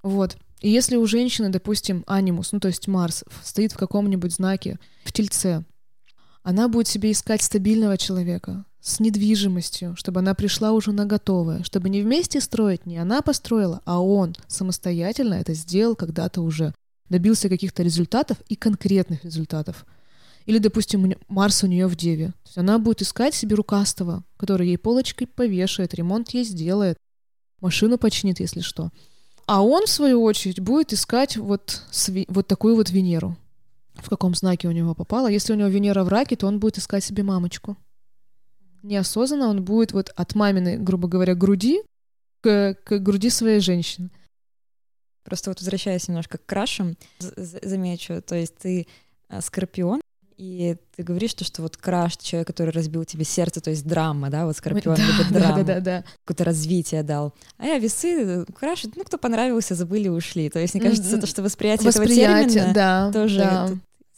Вот. 0.02 0.36
И 0.60 0.70
если 0.70 0.98
у 0.98 1.06
женщины, 1.06 1.50
допустим, 1.50 2.04
анимус, 2.06 2.52
ну 2.52 2.60
то 2.60 2.68
есть 2.68 2.88
Марс, 2.88 3.24
стоит 3.44 3.72
в 3.72 3.78
каком-нибудь 3.78 4.34
знаке 4.34 4.78
в 5.06 5.14
тельце, 5.14 5.64
она 6.44 6.68
будет 6.68 6.88
себе 6.88 7.12
искать 7.12 7.42
стабильного 7.42 7.98
человека 7.98 8.66
с 8.82 9.00
недвижимостью, 9.00 9.96
чтобы 9.96 10.20
она 10.20 10.34
пришла 10.34 10.74
уже 10.74 10.92
на 10.92 11.06
готовое, 11.06 11.64
чтобы 11.64 11.90
не 11.90 12.02
вместе 12.02 12.42
строить, 12.42 12.86
не 12.86 12.98
она 12.98 13.22
построила, 13.22 13.82
а 13.86 14.02
он 14.02 14.36
самостоятельно 14.48 15.36
это 15.36 15.54
сделал 15.54 15.96
когда-то 15.96 16.42
уже, 16.42 16.76
добился 17.10 17.48
каких-то 17.48 17.82
результатов 17.82 18.38
и 18.50 18.56
конкретных 18.56 19.24
результатов. 19.24 19.86
Или, 20.46 20.58
допустим, 20.58 21.16
Марс 21.30 21.64
у 21.64 21.68
нее 21.68 21.88
в 21.88 21.96
Деве. 21.96 22.28
То 22.28 22.48
есть 22.48 22.58
она 22.58 22.78
будет 22.78 23.02
искать 23.02 23.34
себе 23.34 23.56
рукастого, 23.56 24.26
который 24.36 24.68
ей 24.68 24.78
полочкой 24.78 25.28
повешает, 25.28 25.94
ремонт 25.94 26.32
ей 26.32 26.44
сделает, 26.44 26.98
машину 27.62 27.98
починит, 27.98 28.42
если 28.42 28.60
что. 28.60 28.92
А 29.46 29.64
он, 29.64 29.86
в 29.86 29.90
свою 29.90 30.22
очередь, 30.22 30.60
будет 30.60 30.92
искать 30.92 31.38
вот, 31.38 31.84
вот 32.28 32.48
такую 32.48 32.76
вот 32.76 32.90
Венеру 32.90 33.38
в 34.04 34.10
каком 34.10 34.36
знаке 34.36 34.68
у 34.68 34.72
него 34.72 34.94
попало. 34.94 35.28
Если 35.28 35.54
у 35.54 35.56
него 35.56 35.70
Венера 35.70 36.04
в 36.04 36.10
раке, 36.10 36.36
то 36.36 36.48
он 36.48 36.60
будет 36.60 36.78
искать 36.78 37.04
себе 37.04 37.24
мамочку. 37.24 37.78
Неосознанно 38.84 39.48
он 39.48 39.64
будет 39.64 39.94
вот 39.94 40.10
от 40.16 40.36
маминой, 40.36 40.78
грубо 40.78 41.08
говоря, 41.08 41.36
груди 41.36 41.82
к, 42.42 42.76
к 42.84 43.00
груди 43.00 43.30
своей 43.30 43.60
женщины. 43.60 44.12
Просто 45.24 45.50
вот 45.50 45.60
возвращаясь 45.60 46.08
немножко 46.08 46.38
к 46.38 46.46
крашам, 46.46 46.98
замечу, 47.20 48.22
то 48.22 48.36
есть 48.36 48.58
ты 48.58 48.88
а, 49.30 49.42
скорпион, 49.42 50.02
и 50.38 50.76
ты 50.96 51.04
говоришь, 51.04 51.32
что, 51.32 51.44
что 51.44 51.62
вот 51.62 51.78
краш, 51.78 52.18
человек, 52.18 52.48
который 52.48 52.72
разбил 52.72 53.06
тебе 53.06 53.24
сердце, 53.24 53.62
то 53.62 53.70
есть 53.70 53.86
драма, 53.86 54.30
да, 54.30 54.46
вот 54.46 54.58
Скорпион 54.58 54.96
да, 54.96 55.04
любит 55.06 55.32
драму, 55.32 55.64
да, 55.64 55.76
да, 55.76 55.80
да. 55.80 56.04
какое-то 56.26 56.44
развитие 56.44 57.04
дал. 57.04 57.34
А 57.58 57.66
я 57.66 57.80
весы, 57.80 58.46
краш, 58.60 58.86
ну, 58.96 59.04
кто 59.04 59.18
понравился, 59.18 59.76
забыли, 59.76 60.10
ушли. 60.10 60.50
То 60.50 60.60
есть, 60.60 60.74
мне 60.74 60.84
кажется, 60.84 61.18
то, 61.18 61.28
что 61.28 61.44
восприятие, 61.44 61.88
восприятие 61.88 62.26
этого 62.26 62.50
термина 62.50 62.74
да, 62.74 63.12
тоже 63.12 63.38
да. 63.38 63.70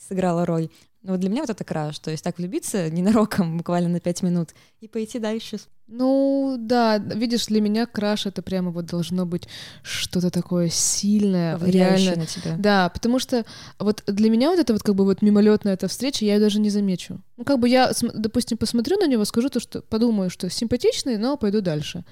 Сыграло 0.08 0.46
роль. 0.46 0.70
Но 1.06 1.12
вот 1.12 1.20
для 1.20 1.30
меня 1.30 1.42
вот 1.42 1.52
это 1.52 1.64
краш, 1.64 2.00
то 2.00 2.10
есть 2.10 2.24
так 2.24 2.40
влюбиться 2.40 2.90
ненароком 2.90 3.58
буквально 3.58 3.90
на 3.90 4.00
пять 4.00 4.24
минут 4.24 4.56
и 4.82 4.88
пойти 4.88 5.20
дальше. 5.20 5.60
Ну 5.88 6.56
да, 6.60 6.98
видишь, 6.98 7.46
для 7.46 7.62
меня 7.62 7.86
краш 7.86 8.26
это 8.26 8.42
прямо 8.42 8.72
вот 8.72 8.88
должно 8.88 9.28
быть 9.28 9.48
что-то 9.84 10.32
такое 10.32 10.70
сильное, 10.70 11.60
реально. 11.60 12.16
на 12.16 12.26
тебя. 12.26 12.56
Да, 12.58 12.90
потому 12.90 13.20
что 13.20 13.46
вот 13.78 14.02
для 14.08 14.32
меня 14.32 14.50
вот 14.50 14.58
это 14.58 14.74
вот 14.74 14.82
как 14.82 14.96
бы 14.96 15.06
вот 15.06 15.22
мимолетная 15.22 15.76
эта 15.76 15.88
встреча, 15.88 16.26
я 16.26 16.36
ее 16.36 16.40
даже 16.40 16.60
не 16.60 16.72
замечу. 16.72 17.22
Ну 17.38 17.44
как 17.44 17.60
бы 17.60 17.70
я, 17.70 17.92
допустим, 18.16 18.58
посмотрю 18.58 18.98
на 18.98 19.06
него, 19.06 19.26
скажу 19.26 19.50
то, 19.50 19.60
что 19.60 19.84
подумаю, 19.84 20.32
что 20.32 20.50
симпатичный, 20.50 21.20
но 21.20 21.38
пойду 21.38 21.62
дальше. 21.62 22.04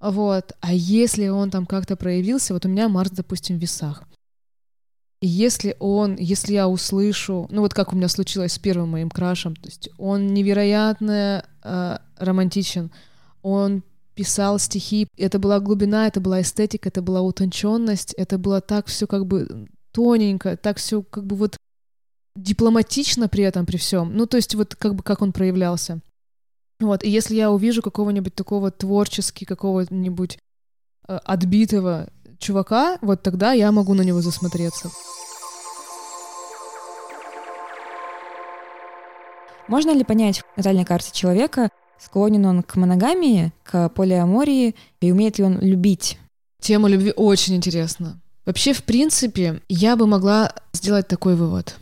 Вот. 0.00 0.52
А 0.60 0.72
если 0.72 1.26
он 1.26 1.50
там 1.50 1.66
как-то 1.66 1.96
проявился, 1.96 2.54
вот 2.54 2.66
у 2.66 2.68
меня 2.68 2.88
Марс, 2.88 3.10
допустим, 3.10 3.58
в 3.58 3.60
весах 3.60 4.04
если 5.26 5.76
он, 5.78 6.16
если 6.16 6.54
я 6.54 6.68
услышу, 6.68 7.46
ну 7.50 7.62
вот 7.62 7.74
как 7.74 7.92
у 7.92 7.96
меня 7.96 8.08
случилось 8.08 8.54
с 8.54 8.58
первым 8.58 8.90
моим 8.90 9.08
крашем, 9.08 9.54
то 9.54 9.68
есть 9.68 9.88
он 9.96 10.34
невероятно 10.34 11.44
э, 11.62 11.98
романтичен, 12.18 12.90
он 13.42 13.84
писал 14.14 14.58
стихи, 14.58 15.06
это 15.16 15.38
была 15.38 15.60
глубина, 15.60 16.06
это 16.08 16.20
была 16.20 16.40
эстетика, 16.40 16.88
это 16.88 17.02
была 17.02 17.22
утонченность, 17.22 18.12
это 18.14 18.36
было 18.36 18.60
так 18.60 18.86
все 18.86 19.06
как 19.06 19.26
бы 19.26 19.68
тоненько, 19.92 20.56
так 20.56 20.78
все 20.78 21.02
как 21.02 21.24
бы 21.24 21.36
вот 21.36 21.56
дипломатично 22.34 23.28
при 23.28 23.44
этом, 23.44 23.64
при 23.64 23.76
всем. 23.76 24.16
Ну, 24.16 24.26
то 24.26 24.36
есть 24.36 24.54
вот 24.54 24.74
как 24.74 24.94
бы 24.94 25.02
как 25.02 25.22
он 25.22 25.32
проявлялся. 25.32 26.00
Вот, 26.80 27.04
и 27.04 27.10
если 27.10 27.36
я 27.36 27.50
увижу 27.50 27.80
какого-нибудь 27.80 28.34
такого 28.34 28.72
творчески, 28.72 29.44
какого-нибудь 29.44 30.38
э, 31.06 31.18
отбитого 31.24 32.10
чувака, 32.42 32.98
вот 33.00 33.22
тогда 33.22 33.52
я 33.52 33.72
могу 33.72 33.94
на 33.94 34.02
него 34.02 34.20
засмотреться. 34.20 34.90
Можно 39.68 39.92
ли 39.92 40.04
понять 40.04 40.40
в 40.40 40.56
натальной 40.56 40.84
карте 40.84 41.12
человека, 41.12 41.70
склонен 41.98 42.44
он 42.44 42.62
к 42.62 42.76
моногамии, 42.76 43.52
к 43.62 43.88
полиамории, 43.90 44.74
и 45.00 45.12
умеет 45.12 45.38
ли 45.38 45.44
он 45.44 45.60
любить? 45.60 46.18
Тема 46.60 46.88
любви 46.88 47.12
очень 47.16 47.56
интересна. 47.56 48.20
Вообще, 48.44 48.72
в 48.72 48.82
принципе, 48.82 49.62
я 49.68 49.96
бы 49.96 50.06
могла 50.06 50.52
сделать 50.72 51.08
такой 51.08 51.36
вывод. 51.36 51.76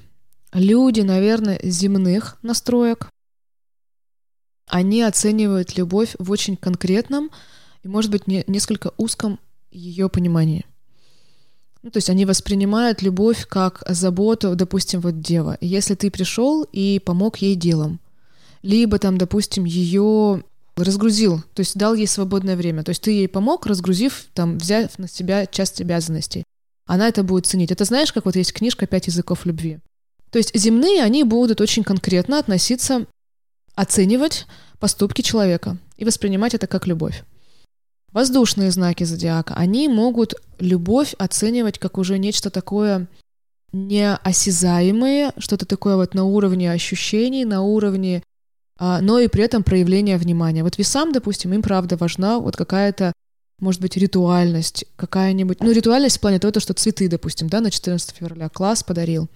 Люди, 0.53 1.01
наверное, 1.01 1.59
земных 1.63 2.37
настроек, 2.43 3.09
они 4.67 5.03
оценивают 5.03 5.77
любовь 5.77 6.15
в 6.19 6.31
очень 6.31 6.57
конкретном 6.57 7.31
и, 7.83 7.89
может 7.89 8.11
быть, 8.11 8.27
не, 8.27 8.45
несколько 8.47 8.93
узком 8.99 9.41
ее 9.71 10.09
понимании. 10.09 10.65
Ну, 11.83 11.91
то 11.91 11.97
есть 11.97 12.11
они 12.11 12.27
воспринимают 12.27 13.01
любовь 13.01 13.47
как 13.47 13.83
заботу, 13.89 14.55
допустим, 14.55 15.01
вот 15.01 15.21
дева. 15.21 15.57
Если 15.61 15.95
ты 15.95 16.11
пришел 16.11 16.65
и 16.73 16.99
помог 16.99 17.39
ей 17.39 17.55
делом, 17.55 18.01
либо 18.63 18.99
там, 18.99 19.17
допустим, 19.17 19.65
ее 19.65 20.45
разгрузил, 20.77 21.43
то 21.55 21.61
есть 21.61 21.77
дал 21.77 21.95
ей 21.95 22.07
свободное 22.07 22.57
время, 22.57 22.83
то 22.83 22.91
есть 22.91 23.03
ты 23.03 23.13
ей 23.13 23.29
помог, 23.29 23.67
разгрузив, 23.67 24.27
там, 24.35 24.59
взяв 24.59 24.99
на 24.99 25.09
себя 25.09 25.47
часть 25.47 25.81
обязанностей. 25.81 26.45
Она 26.87 27.09
это 27.09 27.23
будет 27.23 27.47
ценить. 27.47 27.71
Это 27.71 27.85
знаешь, 27.85 28.13
как 28.13 28.25
вот 28.25 28.37
есть 28.37 28.53
книжка 28.53 28.87
«Пять 28.87 29.07
языков 29.07 29.47
любви». 29.47 29.79
То 30.31 30.39
есть 30.39 30.57
земные, 30.57 31.03
они 31.03 31.25
будут 31.25 31.61
очень 31.61 31.85
конкретно 31.85 32.39
относиться, 32.39 33.07
оценивать 33.75 34.47
поступки 34.79 35.23
человека 35.23 35.79
и 35.97 36.05
воспринимать 36.05 36.55
это 36.55 36.67
как 36.67 36.87
любовь. 36.87 37.25
Воздушные 38.13 38.73
знаки 38.73 39.05
зодиака, 39.05 39.55
они 39.55 39.89
могут 39.89 40.35
любовь 40.59 41.15
оценивать 41.19 41.79
как 41.79 41.97
уже 41.97 42.19
нечто 42.19 42.51
такое 42.51 43.07
неосязаемое, 43.73 45.33
что-то 45.39 45.65
такое 45.65 45.95
вот 45.95 46.15
на 46.15 46.25
уровне 46.25 46.73
ощущений, 46.73 47.45
на 47.45 47.63
уровне, 47.63 48.25
а, 48.77 49.01
но 49.01 49.21
и 49.21 49.29
при 49.29 49.45
этом 49.45 49.63
проявления 49.63 50.17
внимания. 50.19 50.65
Вот 50.65 50.77
весам, 50.77 51.13
допустим, 51.13 51.53
им 51.53 51.63
правда 51.63 51.97
важна 51.97 52.41
вот 52.41 52.57
какая-то, 52.57 53.13
может 53.61 53.81
быть, 53.81 53.97
ритуальность, 53.97 54.87
какая-нибудь, 54.97 55.61
ну, 55.61 55.71
ритуальность 55.71 56.17
в 56.17 56.21
плане 56.21 56.41
того, 56.41 56.59
что 56.59 56.75
цветы, 56.75 57.09
допустим, 57.09 57.49
да, 57.49 57.61
на 57.61 57.71
14 57.71 58.11
февраля 58.11 58.49
класс 58.49 58.83
подарил. 58.83 59.29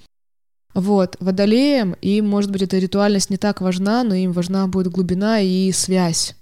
Вот, 0.74 1.16
водолеям 1.20 1.92
им, 2.02 2.28
может 2.28 2.50
быть, 2.50 2.62
эта 2.62 2.78
ритуальность 2.78 3.30
не 3.30 3.36
так 3.36 3.60
важна, 3.60 4.02
но 4.02 4.16
им 4.16 4.32
важна 4.32 4.66
будет 4.66 4.88
глубина 4.88 5.38
и 5.38 5.70
связь 5.70 6.34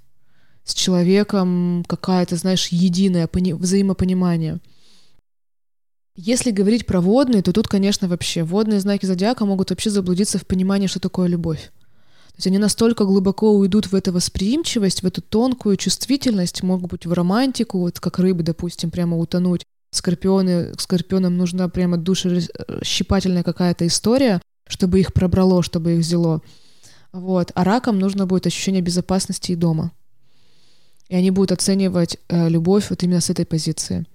с 0.65 0.75
человеком 0.75 1.85
какая-то, 1.89 2.37
знаешь, 2.37 2.69
единое 2.69 3.29
взаимопонимание. 3.33 4.59
Если 6.15 6.51
говорить 6.51 6.87
про 6.87 7.01
водные, 7.01 7.43
то 7.43 7.53
тут, 7.53 7.69
конечно, 7.69 8.07
вообще 8.07 8.43
водные 8.43 8.81
знаки 8.81 9.07
зодиака 9.07 9.45
могут 9.47 9.71
вообще 9.71 9.91
заблудиться 9.91 10.39
в 10.39 10.47
понимании, 10.47 10.87
что 10.87 11.01
такое 11.01 11.27
любовь. 11.27 11.71
То 12.33 12.37
есть 12.37 12.47
они 12.47 12.59
настолько 12.59 13.05
глубоко 13.05 13.53
уйдут 13.53 13.87
в 13.87 13.95
эту 13.95 14.13
восприимчивость, 14.13 15.03
в 15.03 15.07
эту 15.07 15.23
тонкую 15.23 15.77
чувствительность, 15.77 16.63
могут 16.63 16.91
быть 16.91 17.07
в 17.07 17.13
романтику, 17.13 17.79
вот 17.79 18.01
как 18.01 18.19
рыбы, 18.19 18.43
допустим, 18.43 18.91
прямо 18.91 19.19
утонуть, 19.19 19.65
Скорпионы, 19.95 20.73
скорпионам 20.79 21.37
нужна 21.37 21.69
прямо 21.69 21.99
душещипательная 21.99 23.43
какая-то 23.43 23.87
история, 23.87 24.41
чтобы 24.67 25.01
их 25.01 25.13
пробрало, 25.13 25.63
чтобы 25.63 25.93
их 25.93 25.99
взяло. 25.99 26.41
Вот. 27.13 27.53
А 27.55 27.63
ракам 27.63 27.99
нужно 27.99 28.27
будет 28.27 28.47
ощущение 28.47 28.81
безопасности 28.81 29.53
и 29.53 29.57
дома. 29.57 29.93
И 31.13 31.15
они 31.15 31.31
будут 31.31 31.53
оценивать 31.53 32.17
э, 32.31 32.49
любовь 32.49 32.89
вот 32.89 33.03
именно 33.03 33.21
с 33.21 33.29
этой 33.29 33.45
позиции. 33.45 34.07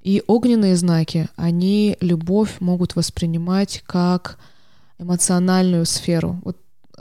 И 0.00 0.22
огненные 0.26 0.76
знаки, 0.76 1.28
они 1.36 1.98
любовь 2.00 2.60
могут 2.60 2.96
воспринимать 2.96 3.82
как 3.84 4.38
эмоциональную 4.98 5.84
сферу. 5.84 6.40
Вот 6.44 6.56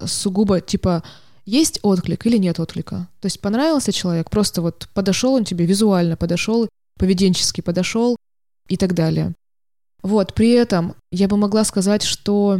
сугубо 0.05 0.59
типа 0.59 1.01
есть 1.45 1.79
отклик 1.81 2.25
или 2.25 2.35
нет 2.35 2.59
отклика. 2.59 3.07
То 3.21 3.27
есть 3.27 3.39
понравился 3.39 3.93
человек, 3.93 4.29
просто 4.29 4.61
вот 4.61 4.89
подошел 4.93 5.35
он 5.35 5.45
тебе 5.45 5.65
визуально, 5.65 6.17
подошел, 6.17 6.67
поведенчески 6.99 7.61
подошел 7.61 8.17
и 8.67 8.75
так 8.75 8.93
далее. 8.93 9.33
Вот, 10.03 10.33
при 10.33 10.51
этом 10.51 10.93
я 11.09 11.29
бы 11.29 11.37
могла 11.37 11.63
сказать, 11.63 12.03
что 12.03 12.59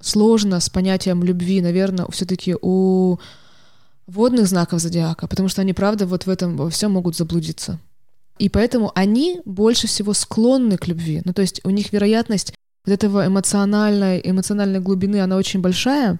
сложно 0.00 0.60
с 0.60 0.70
понятием 0.70 1.24
любви, 1.24 1.60
наверное, 1.60 2.06
все-таки 2.12 2.54
у 2.62 3.18
водных 4.06 4.46
знаков 4.46 4.80
зодиака, 4.80 5.26
потому 5.26 5.48
что 5.48 5.62
они, 5.62 5.72
правда, 5.72 6.06
вот 6.06 6.26
в 6.26 6.30
этом 6.30 6.56
во 6.56 6.70
всем 6.70 6.92
могут 6.92 7.16
заблудиться. 7.16 7.78
И 8.38 8.48
поэтому 8.48 8.90
они 8.94 9.40
больше 9.44 9.86
всего 9.86 10.14
склонны 10.14 10.76
к 10.76 10.86
любви. 10.88 11.22
Ну, 11.24 11.32
то 11.32 11.42
есть 11.42 11.60
у 11.64 11.70
них 11.70 11.92
вероятность 11.92 12.54
вот 12.84 12.92
этого 12.92 13.26
эмоциональной, 13.26 14.20
эмоциональной 14.24 14.80
глубины, 14.80 15.20
она 15.20 15.36
очень 15.36 15.60
большая, 15.60 16.18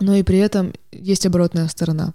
но 0.00 0.14
и 0.14 0.22
при 0.22 0.38
этом 0.38 0.72
есть 0.90 1.26
оборотная 1.26 1.68
сторона. 1.68 2.14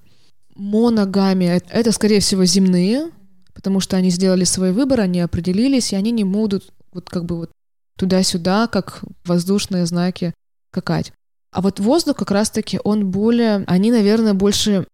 Моногами— 0.56 1.46
это, 1.70 1.92
скорее 1.92 2.20
всего, 2.20 2.46
земные, 2.46 3.12
потому 3.54 3.80
что 3.80 3.96
они 3.98 4.10
сделали 4.10 4.44
свой 4.44 4.72
выбор, 4.72 5.02
они 5.02 5.22
определились, 5.22 5.94
и 5.94 5.96
они 5.96 6.12
не 6.12 6.24
будут 6.24 6.74
вот 6.92 7.10
как 7.10 7.26
бы 7.26 7.38
вот 7.38 7.52
туда-сюда, 7.98 8.68
как 8.68 9.04
воздушные 9.24 9.86
знаки, 9.86 10.34
скакать. 10.72 11.14
А 11.56 11.62
вот 11.62 11.80
воздух 11.80 12.18
как 12.18 12.32
раз-таки, 12.32 12.82
он 12.84 13.12
более... 13.12 13.63
Они, 13.68 13.89
наверное, 13.89 14.34
больше 14.34 14.86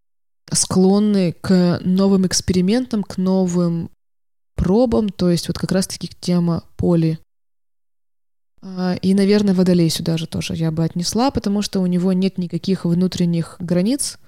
склонны 0.51 1.33
к 1.41 1.79
новым 1.83 2.27
экспериментам, 2.27 3.01
к 3.01 3.17
новым 3.17 3.89
пробам, 4.53 5.09
то 5.09 5.31
есть 5.31 5.47
вот 5.47 5.57
как 5.57 5.71
раз-таки 5.71 6.07
тема 6.19 6.63
поли. 6.77 7.17
А, 8.61 8.93
и, 9.01 9.15
наверное, 9.15 9.55
водолей 9.55 9.89
сюда 9.89 10.17
же 10.17 10.27
тоже 10.27 10.53
я 10.55 10.69
бы 10.69 10.83
отнесла, 10.83 11.31
потому 11.31 11.63
что 11.63 11.79
у 11.79 11.87
него 11.87 12.13
нет 12.13 12.37
никаких 12.37 12.85
внутренних 12.85 13.55
границ. 13.57 14.19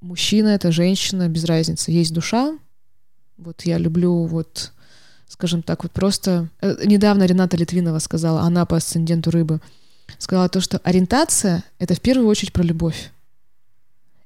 Мужчина— 0.00 0.48
это 0.56 0.72
женщина, 0.72 1.28
без 1.28 1.44
разницы. 1.44 1.92
Есть 1.92 2.12
душа. 2.12 2.58
Вот 3.38 3.62
я 3.62 3.78
люблю 3.78 4.24
вот, 4.24 4.72
скажем 5.28 5.62
так, 5.62 5.84
вот 5.84 5.92
просто... 5.92 6.48
Э, 6.60 6.74
недавно 6.84 7.22
Рената 7.22 7.56
Литвинова 7.56 8.00
сказала, 8.00 8.40
она 8.40 8.66
по 8.66 8.78
асценденту 8.78 9.30
рыбы, 9.30 9.60
сказала 10.18 10.48
то, 10.48 10.60
что 10.60 10.78
ориентация— 10.78 11.64
это 11.78 11.94
в 11.94 12.00
первую 12.00 12.28
очередь 12.28 12.52
про 12.52 12.62
любовь. 12.62 13.10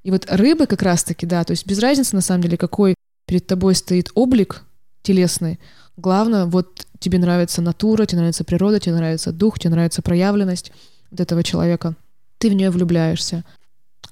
И 0.03 0.11
вот 0.11 0.27
рыбы 0.31 0.67
как 0.67 0.83
раз-таки, 0.83 1.27
да, 1.27 1.45
то 1.45 1.53
есть 1.53 1.67
без 1.67 1.79
разницы 1.79 2.15
на 2.15 2.23
самом 2.23 2.43
деле, 2.43 2.57
какой 2.57 2.95
перед 3.27 3.47
тобой 3.47 3.75
стоит 3.75 4.11
облик 4.15 4.63
телесный, 5.03 5.61
главное, 5.97 6.47
вот 6.47 6.87
тебе 6.99 7.19
нравится 7.19 7.63
натура, 7.63 8.07
тебе 8.07 8.19
нравится 8.19 8.45
природа, 8.45 8.81
тебе 8.81 8.95
нравится 8.95 9.33
дух, 9.33 9.59
тебе 9.59 9.71
нравится 9.71 10.03
проявленность 10.03 10.73
вот 11.11 11.21
этого 11.21 11.43
человека, 11.43 11.95
ты 12.39 12.49
в 12.51 12.55
нее 12.55 12.71
влюбляешься. 12.71 13.45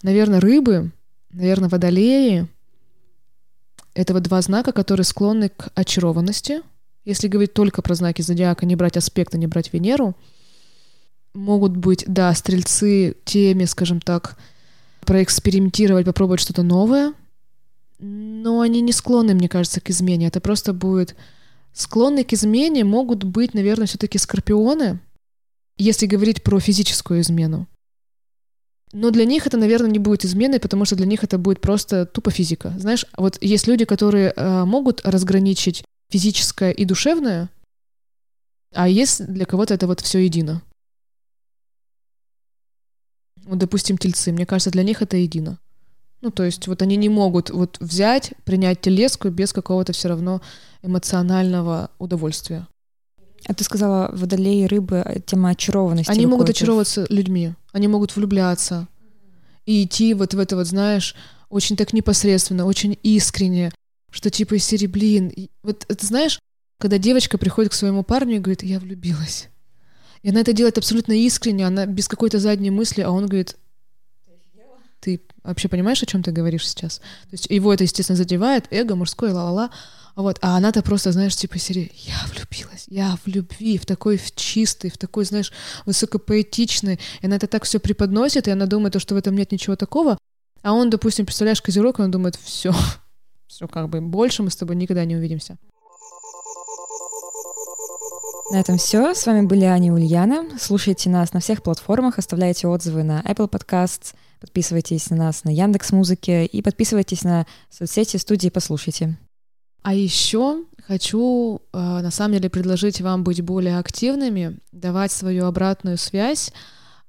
Наверное, 0.02 0.40
рыбы, 0.40 0.90
наверное, 1.30 1.68
водолеи— 1.68 2.46
это 3.94 4.12
вот 4.12 4.22
два 4.22 4.40
знака, 4.42 4.72
которые 4.72 5.04
склонны 5.04 5.48
к 5.48 5.70
очарованности. 5.74 6.62
Если 7.04 7.28
говорить 7.28 7.54
только 7.54 7.80
про 7.80 7.94
знаки 7.94 8.22
зодиака, 8.22 8.66
не 8.66 8.76
брать 8.76 8.96
аспекты, 8.96 9.38
не 9.38 9.46
брать 9.46 9.72
Венеру, 9.72 10.14
могут 11.38 11.76
быть, 11.76 12.04
да, 12.06 12.34
стрельцы 12.34 13.16
теми, 13.24 13.64
скажем 13.64 14.00
так, 14.00 14.36
проэкспериментировать, 15.00 16.04
попробовать 16.04 16.40
что-то 16.40 16.62
новое, 16.62 17.14
но 17.98 18.60
они 18.60 18.80
не 18.80 18.92
склонны, 18.92 19.34
мне 19.34 19.48
кажется, 19.48 19.80
к 19.80 19.90
измене. 19.90 20.26
Это 20.26 20.40
просто 20.40 20.72
будет... 20.72 21.16
Склонны 21.72 22.24
к 22.24 22.32
измене 22.32 22.82
могут 22.84 23.24
быть, 23.24 23.54
наверное, 23.54 23.86
все-таки 23.86 24.18
скорпионы, 24.18 25.00
если 25.76 26.06
говорить 26.06 26.42
про 26.42 26.58
физическую 26.58 27.20
измену. 27.20 27.68
Но 28.92 29.10
для 29.10 29.24
них 29.24 29.46
это, 29.46 29.56
наверное, 29.58 29.90
не 29.90 29.98
будет 29.98 30.24
изменой, 30.24 30.60
потому 30.60 30.86
что 30.86 30.96
для 30.96 31.06
них 31.06 31.22
это 31.22 31.38
будет 31.38 31.60
просто 31.60 32.06
тупо 32.06 32.30
физика. 32.30 32.74
Знаешь, 32.78 33.04
вот 33.16 33.38
есть 33.40 33.66
люди, 33.68 33.84
которые 33.84 34.32
э, 34.34 34.64
могут 34.64 35.02
разграничить 35.04 35.84
физическое 36.10 36.72
и 36.72 36.84
душевное, 36.84 37.50
а 38.74 38.88
есть 38.88 39.24
для 39.26 39.44
кого-то 39.44 39.74
это 39.74 39.86
вот 39.86 40.00
все 40.00 40.18
едино. 40.18 40.62
Вот, 43.48 43.58
допустим, 43.58 43.96
тельцы, 43.96 44.30
мне 44.30 44.44
кажется, 44.44 44.70
для 44.70 44.82
них 44.82 45.00
это 45.00 45.16
едино. 45.16 45.58
Ну, 46.20 46.30
то 46.30 46.44
есть 46.44 46.68
вот 46.68 46.82
они 46.82 46.96
не 46.96 47.08
могут 47.08 47.48
вот 47.48 47.78
взять, 47.80 48.34
принять 48.44 48.82
телеску 48.82 49.30
без 49.30 49.54
какого-то 49.54 49.92
все 49.94 50.08
равно 50.08 50.42
эмоционального 50.82 51.90
удовольствия. 51.98 52.66
А 53.46 53.54
ты 53.54 53.64
сказала, 53.64 54.10
водолеи, 54.12 54.64
рыбы, 54.64 55.02
э, 55.04 55.20
тема 55.20 55.50
очарованности. 55.50 56.10
Они 56.10 56.26
могут 56.26 56.50
очаровываться 56.50 57.06
людьми, 57.08 57.54
они 57.72 57.88
могут 57.88 58.14
влюбляться 58.14 58.86
и 59.64 59.84
идти 59.84 60.12
вот 60.12 60.34
в 60.34 60.38
это 60.38 60.56
вот, 60.56 60.66
знаешь, 60.66 61.14
очень 61.48 61.76
так 61.76 61.94
непосредственно, 61.94 62.66
очень 62.66 62.98
искренне, 63.02 63.72
что 64.10 64.28
типа 64.28 64.54
из 64.54 64.64
серии, 64.64 64.86
блин, 64.86 65.32
вот 65.62 65.86
это 65.88 66.04
знаешь, 66.04 66.38
когда 66.78 66.98
девочка 66.98 67.38
приходит 67.38 67.72
к 67.72 67.74
своему 67.74 68.02
парню 68.02 68.36
и 68.36 68.40
говорит, 68.40 68.62
я 68.62 68.78
влюбилась. 68.78 69.48
И 70.22 70.30
она 70.30 70.40
это 70.40 70.52
делает 70.52 70.78
абсолютно 70.78 71.12
искренне, 71.12 71.66
она 71.66 71.86
без 71.86 72.08
какой-то 72.08 72.38
задней 72.38 72.70
мысли, 72.70 73.02
а 73.02 73.10
он 73.10 73.26
говорит, 73.26 73.56
ты 75.00 75.20
вообще 75.44 75.68
понимаешь, 75.68 76.02
о 76.02 76.06
чем 76.06 76.22
ты 76.22 76.32
говоришь 76.32 76.68
сейчас? 76.68 76.98
То 76.98 77.32
есть 77.32 77.46
его 77.48 77.72
это, 77.72 77.84
естественно, 77.84 78.16
задевает, 78.16 78.66
эго 78.70 78.96
мужское, 78.96 79.32
ла-ла-ла. 79.32 79.70
Вот, 80.16 80.38
а 80.40 80.56
она-то 80.56 80.82
просто, 80.82 81.12
знаешь, 81.12 81.36
типа 81.36 81.58
серии, 81.58 81.92
я 81.94 82.16
влюбилась, 82.26 82.86
я 82.88 83.16
в 83.24 83.28
любви, 83.28 83.78
в 83.78 83.86
такой 83.86 84.16
в 84.16 84.34
чистый, 84.34 84.90
в 84.90 84.98
такой, 84.98 85.24
знаешь, 85.24 85.52
высокопоэтичный. 85.86 86.98
И 87.20 87.26
она 87.26 87.36
это 87.36 87.46
так 87.46 87.62
все 87.62 87.78
преподносит, 87.78 88.48
и 88.48 88.50
она 88.50 88.66
думает, 88.66 89.00
что 89.00 89.14
в 89.14 89.18
этом 89.18 89.36
нет 89.36 89.52
ничего 89.52 89.76
такого. 89.76 90.18
А 90.62 90.72
он, 90.72 90.90
допустим, 90.90 91.24
представляешь, 91.24 91.62
козерог, 91.62 92.00
и 92.00 92.02
он 92.02 92.10
думает, 92.10 92.34
все, 92.34 92.74
все 93.46 93.68
как 93.68 93.88
бы, 93.88 94.00
больше 94.00 94.42
мы 94.42 94.50
с 94.50 94.56
тобой 94.56 94.74
никогда 94.74 95.04
не 95.04 95.14
увидимся. 95.14 95.56
На 98.50 98.60
этом 98.60 98.78
все. 98.78 99.14
С 99.14 99.26
вами 99.26 99.44
были 99.44 99.64
Аня 99.64 99.88
и 99.88 99.90
Ульяна. 99.90 100.46
Слушайте 100.58 101.10
нас 101.10 101.34
на 101.34 101.40
всех 101.40 101.62
платформах, 101.62 102.18
оставляйте 102.18 102.66
отзывы 102.66 103.02
на 103.02 103.20
Apple 103.20 103.50
Podcasts, 103.50 104.14
подписывайтесь 104.40 105.10
на 105.10 105.16
нас 105.16 105.44
на 105.44 105.50
Яндекс 105.50 105.92
Музыке 105.92 106.46
и 106.46 106.62
подписывайтесь 106.62 107.24
на 107.24 107.46
соцсети 107.68 108.16
студии 108.16 108.48
«Послушайте». 108.48 109.18
А 109.82 109.92
еще 109.92 110.64
хочу, 110.86 111.60
э, 111.72 111.78
на 111.78 112.10
самом 112.10 112.34
деле, 112.34 112.48
предложить 112.48 113.02
вам 113.02 113.22
быть 113.22 113.42
более 113.42 113.78
активными, 113.78 114.58
давать 114.72 115.12
свою 115.12 115.44
обратную 115.44 115.98
связь. 115.98 116.50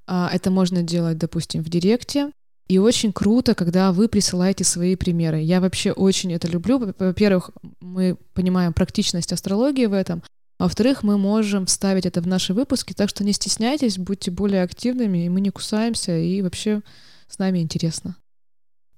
А, 0.08 0.30
это 0.34 0.52
можно 0.52 0.84
делать, 0.84 1.18
допустим, 1.18 1.64
в 1.64 1.70
Директе. 1.70 2.32
И 2.68 2.78
очень 2.78 3.14
круто, 3.14 3.56
когда 3.56 3.94
вы 3.94 4.10
присылаете 4.10 4.66
свои 4.66 4.96
примеры. 4.96 5.40
Я 5.40 5.62
вообще 5.62 5.92
очень 5.92 6.34
это 6.34 6.48
люблю. 6.48 6.94
Во-первых, 7.00 7.52
мы 7.80 8.18
понимаем 8.34 8.74
практичность 8.74 9.34
астрологии 9.34 9.86
в 9.86 9.94
этом. 9.94 10.22
Во-вторых, 10.60 11.04
мы 11.04 11.18
можем 11.18 11.66
вставить 11.66 12.06
это 12.06 12.20
в 12.22 12.28
наши 12.28 12.54
выпуски, 12.54 12.94
так 12.94 13.10
что 13.10 13.24
не 13.24 13.32
стесняйтесь, 13.32 13.98
будьте 13.98 14.30
более 14.30 14.64
активными, 14.64 15.26
и 15.26 15.30
мы 15.30 15.40
не 15.40 15.52
кусаемся, 15.52 16.18
и 16.18 16.42
вообще 16.42 16.82
с 17.30 17.40
нами 17.40 17.60
интересно. 17.60 18.18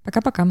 Пока-пока. 0.04 0.47